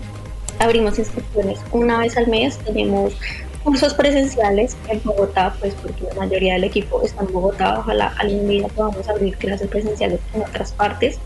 Abrimos 0.58 0.98
inscripciones 0.98 1.60
una 1.72 1.98
vez 1.98 2.16
al 2.16 2.28
mes, 2.28 2.58
tenemos 2.58 3.14
cursos 3.62 3.94
presenciales 3.94 4.76
en 4.88 5.02
Bogotá, 5.02 5.54
pues 5.58 5.74
porque 5.74 6.04
la 6.04 6.14
mayoría 6.14 6.54
del 6.54 6.64
equipo 6.64 7.02
está 7.02 7.22
en 7.22 7.32
Bogotá, 7.32 7.80
ojalá 7.80 8.14
algún 8.18 8.48
día 8.48 8.68
podamos 8.68 9.08
abrir 9.08 9.36
clases 9.36 9.68
presenciales 9.68 10.20
en 10.34 10.42
otras 10.42 10.72
partes. 10.72 11.18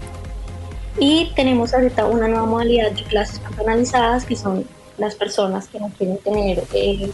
Y 0.99 1.33
tenemos 1.37 1.73
ahorita 1.73 2.07
una 2.07 2.29
nueva 2.29 2.47
modalidad 2.47 2.91
de 2.93 3.05
clases 3.05 3.39
personalizadas 3.39 4.25
que 4.25 4.37
son 4.37 4.67
las 4.99 5.15
personas 5.15 5.69
que 5.69 5.81
no 5.81 5.89
quieren 5.97 6.19
tener, 6.19 6.65
eh, 6.73 7.11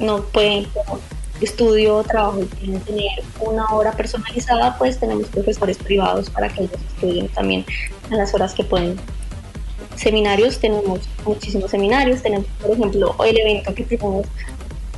no 0.00 0.22
pueden 0.22 0.64
como 0.66 1.00
estudio 1.40 1.96
o 1.96 2.04
trabajo 2.04 2.42
y 2.42 2.46
quieren 2.46 2.80
tener 2.80 3.22
una 3.40 3.66
hora 3.72 3.92
personalizada, 3.92 4.76
pues 4.78 4.98
tenemos 4.98 5.28
profesores 5.28 5.78
privados 5.78 6.30
para 6.30 6.48
que 6.48 6.64
ellos 6.64 6.78
estudien 6.94 7.28
también 7.28 7.64
a 8.10 8.16
las 8.16 8.34
horas 8.34 8.54
que 8.54 8.64
pueden. 8.64 8.96
Seminarios, 9.96 10.58
tenemos 10.58 11.00
muchísimos 11.24 11.70
seminarios, 11.70 12.22
tenemos 12.22 12.46
por 12.60 12.70
ejemplo 12.70 13.16
el 13.24 13.38
evento 13.38 13.74
que 13.74 13.84
tenemos 13.84 14.26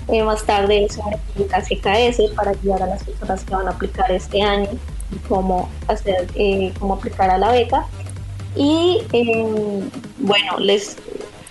eh, 0.09 0.23
más 0.23 0.43
tarde 0.45 0.89
sobre 0.89 1.19
CKS 1.47 2.31
para 2.35 2.53
ayudar 2.53 2.83
a 2.83 2.87
las 2.87 3.05
personas 3.05 3.45
que 3.45 3.55
van 3.55 3.69
a 3.69 3.73
aplicar 3.73 4.11
este 4.11 4.41
año 4.41 4.71
cómo 5.29 5.69
hacer, 5.87 6.27
eh, 6.35 6.73
cómo 6.79 6.95
aplicar 6.95 7.31
a 7.31 7.37
la 7.37 7.53
beca. 7.53 7.87
Y 8.57 9.03
eh, 9.13 9.83
bueno, 10.19 10.59
les, 10.59 10.97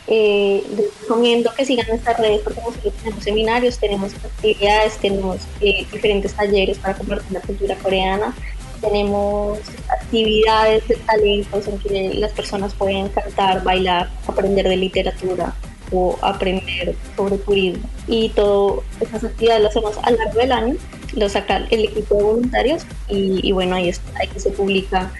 les 0.08 1.02
recomiendo 1.02 1.52
que 1.56 1.66
sigan 1.66 1.88
nuestras 1.88 2.18
redes 2.20 2.42
porque 2.44 2.62
nosotros 2.62 2.94
tenemos 3.04 3.24
seminarios, 3.24 3.78
tenemos 3.78 4.14
actividades, 4.16 4.98
tenemos 4.98 5.38
diferentes 5.60 6.34
talleres 6.34 6.80
para 6.80 6.96
compartir 6.96 7.32
la 7.32 7.42
cultura 7.42 7.76
coreana, 7.76 8.34
tenemos 8.82 9.60
actividades 9.90 10.88
de 10.88 10.96
talentos 10.96 11.68
en 11.68 11.80
que 11.80 12.14
las 12.16 12.32
personas 12.32 12.74
pueden 12.74 13.10
cantar, 13.10 13.64
bailar, 13.64 14.10
aprender 14.28 14.68
de 14.68 14.78
literatura 14.78 15.54
o 15.92 16.18
aprender 16.22 16.96
sobre 17.16 17.38
turismo. 17.38 17.90
Y 18.08 18.30
todas 18.30 18.84
esas 19.00 19.24
actividades 19.24 19.64
las 19.64 19.72
hacemos 19.72 19.98
a 20.04 20.12
lo 20.12 20.18
largo 20.18 20.40
del 20.40 20.52
año 20.52 20.76
lo 21.16 21.30
saca 21.30 21.66
el 21.70 21.86
equipo 21.86 22.16
de 22.16 22.24
voluntarios 22.24 22.86
y, 23.08 23.40
y 23.48 23.52
bueno, 23.52 23.76
ahí 23.76 23.90
está, 23.90 24.20
ahí 24.20 24.28
que 24.28 24.40
se 24.40 24.52
publica 24.52 25.12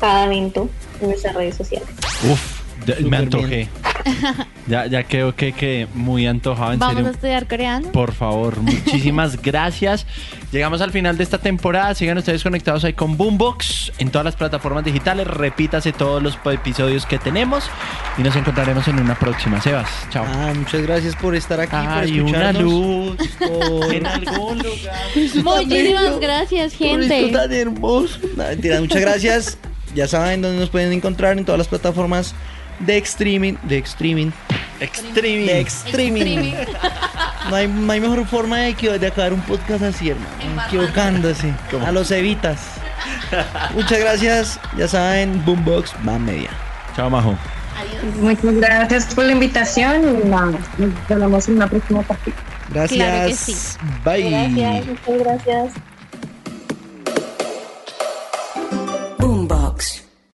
cada 0.00 0.26
evento 0.26 0.68
en 1.00 1.08
nuestras 1.08 1.34
redes 1.34 1.56
sociales. 1.56 1.88
Uf, 2.30 3.00
me 3.02 3.16
antojé. 3.16 3.68
Ya, 4.68 4.86
ya 4.86 5.04
creo 5.04 5.36
que, 5.36 5.52
que 5.52 5.86
muy 5.94 6.26
antojado, 6.26 6.72
en 6.72 6.80
Vamos 6.80 6.96
serio. 6.96 7.08
a 7.08 7.12
estudiar 7.12 7.46
coreano. 7.46 7.92
Por 7.92 8.12
favor, 8.12 8.56
muchísimas 8.60 9.40
gracias. 9.40 10.06
Llegamos 10.50 10.80
al 10.80 10.90
final 10.90 11.16
de 11.16 11.22
esta 11.22 11.38
temporada. 11.38 11.94
Sigan 11.94 12.18
ustedes 12.18 12.42
conectados 12.42 12.82
ahí 12.84 12.92
con 12.92 13.16
Boombox 13.16 13.92
en 13.98 14.10
todas 14.10 14.24
las 14.24 14.34
plataformas 14.34 14.84
digitales. 14.84 15.26
Repítase 15.28 15.92
todos 15.92 16.20
los 16.20 16.36
episodios 16.52 17.06
que 17.06 17.18
tenemos 17.18 17.64
y 18.18 18.22
nos 18.22 18.34
encontraremos 18.34 18.88
en 18.88 18.98
una 18.98 19.14
próxima. 19.16 19.60
Sebas, 19.60 19.88
chao. 20.10 20.24
Ah, 20.26 20.52
muchas 20.56 20.82
gracias 20.82 21.14
por 21.14 21.36
estar 21.36 21.60
aquí, 21.60 21.70
por 21.76 21.86
Hay 21.86 22.18
una 22.20 22.52
luz 22.52 23.16
por- 23.38 23.94
en 23.94 24.04
algún 24.06 24.58
lugar. 24.58 24.96
Muchísimas 25.14 26.18
gracias, 26.20 26.74
Por 26.74 26.86
gente. 26.88 27.26
esto 27.26 27.38
tan 27.38 27.52
hermoso. 27.52 28.18
No, 28.36 28.42
mentira, 28.44 28.80
muchas 28.80 29.00
gracias. 29.00 29.58
Ya 29.94 30.08
saben 30.08 30.42
dónde 30.42 30.58
nos 30.58 30.70
pueden 30.70 30.92
encontrar 30.92 31.38
en 31.38 31.44
todas 31.44 31.58
las 31.58 31.68
plataformas 31.68 32.34
de 32.80 32.98
streaming, 32.98 33.54
de 33.62 33.78
streaming, 33.78 34.30
Extreme. 34.80 35.46
de 35.46 35.60
streaming. 35.60 36.54
No 37.48 37.56
hay, 37.56 37.68
no 37.68 37.92
hay 37.92 38.00
mejor 38.00 38.26
forma 38.26 38.58
de, 38.58 38.74
que, 38.74 38.98
de 38.98 39.06
acabar 39.06 39.32
un 39.32 39.40
podcast 39.42 39.82
así, 39.82 40.10
hermano. 40.10 40.64
Equivocándose. 40.66 41.52
A 41.84 41.92
los 41.92 42.10
evitas. 42.10 42.58
Muchas 43.74 44.00
gracias. 44.00 44.60
Ya 44.76 44.88
saben, 44.88 45.44
Boombox 45.44 45.94
más 46.02 46.20
media. 46.20 46.50
Chao, 46.94 47.08
Majo. 47.08 47.36
Muchas 48.20 48.54
gracias 48.54 49.14
por 49.14 49.24
la 49.24 49.32
invitación 49.32 50.20
y 50.24 50.28
nada, 50.28 50.52
nos 50.78 51.20
vemos 51.20 51.48
en 51.48 51.56
una 51.56 51.68
próxima 51.68 52.02
partida. 52.02 52.36
Gracias. 52.72 52.98
Claro 52.98 53.28
que 53.28 53.34
sí. 53.34 53.56
Bye. 54.04 54.30
Gracias, 54.30 54.86
muchas 54.86 55.18
gracias. 55.18 55.95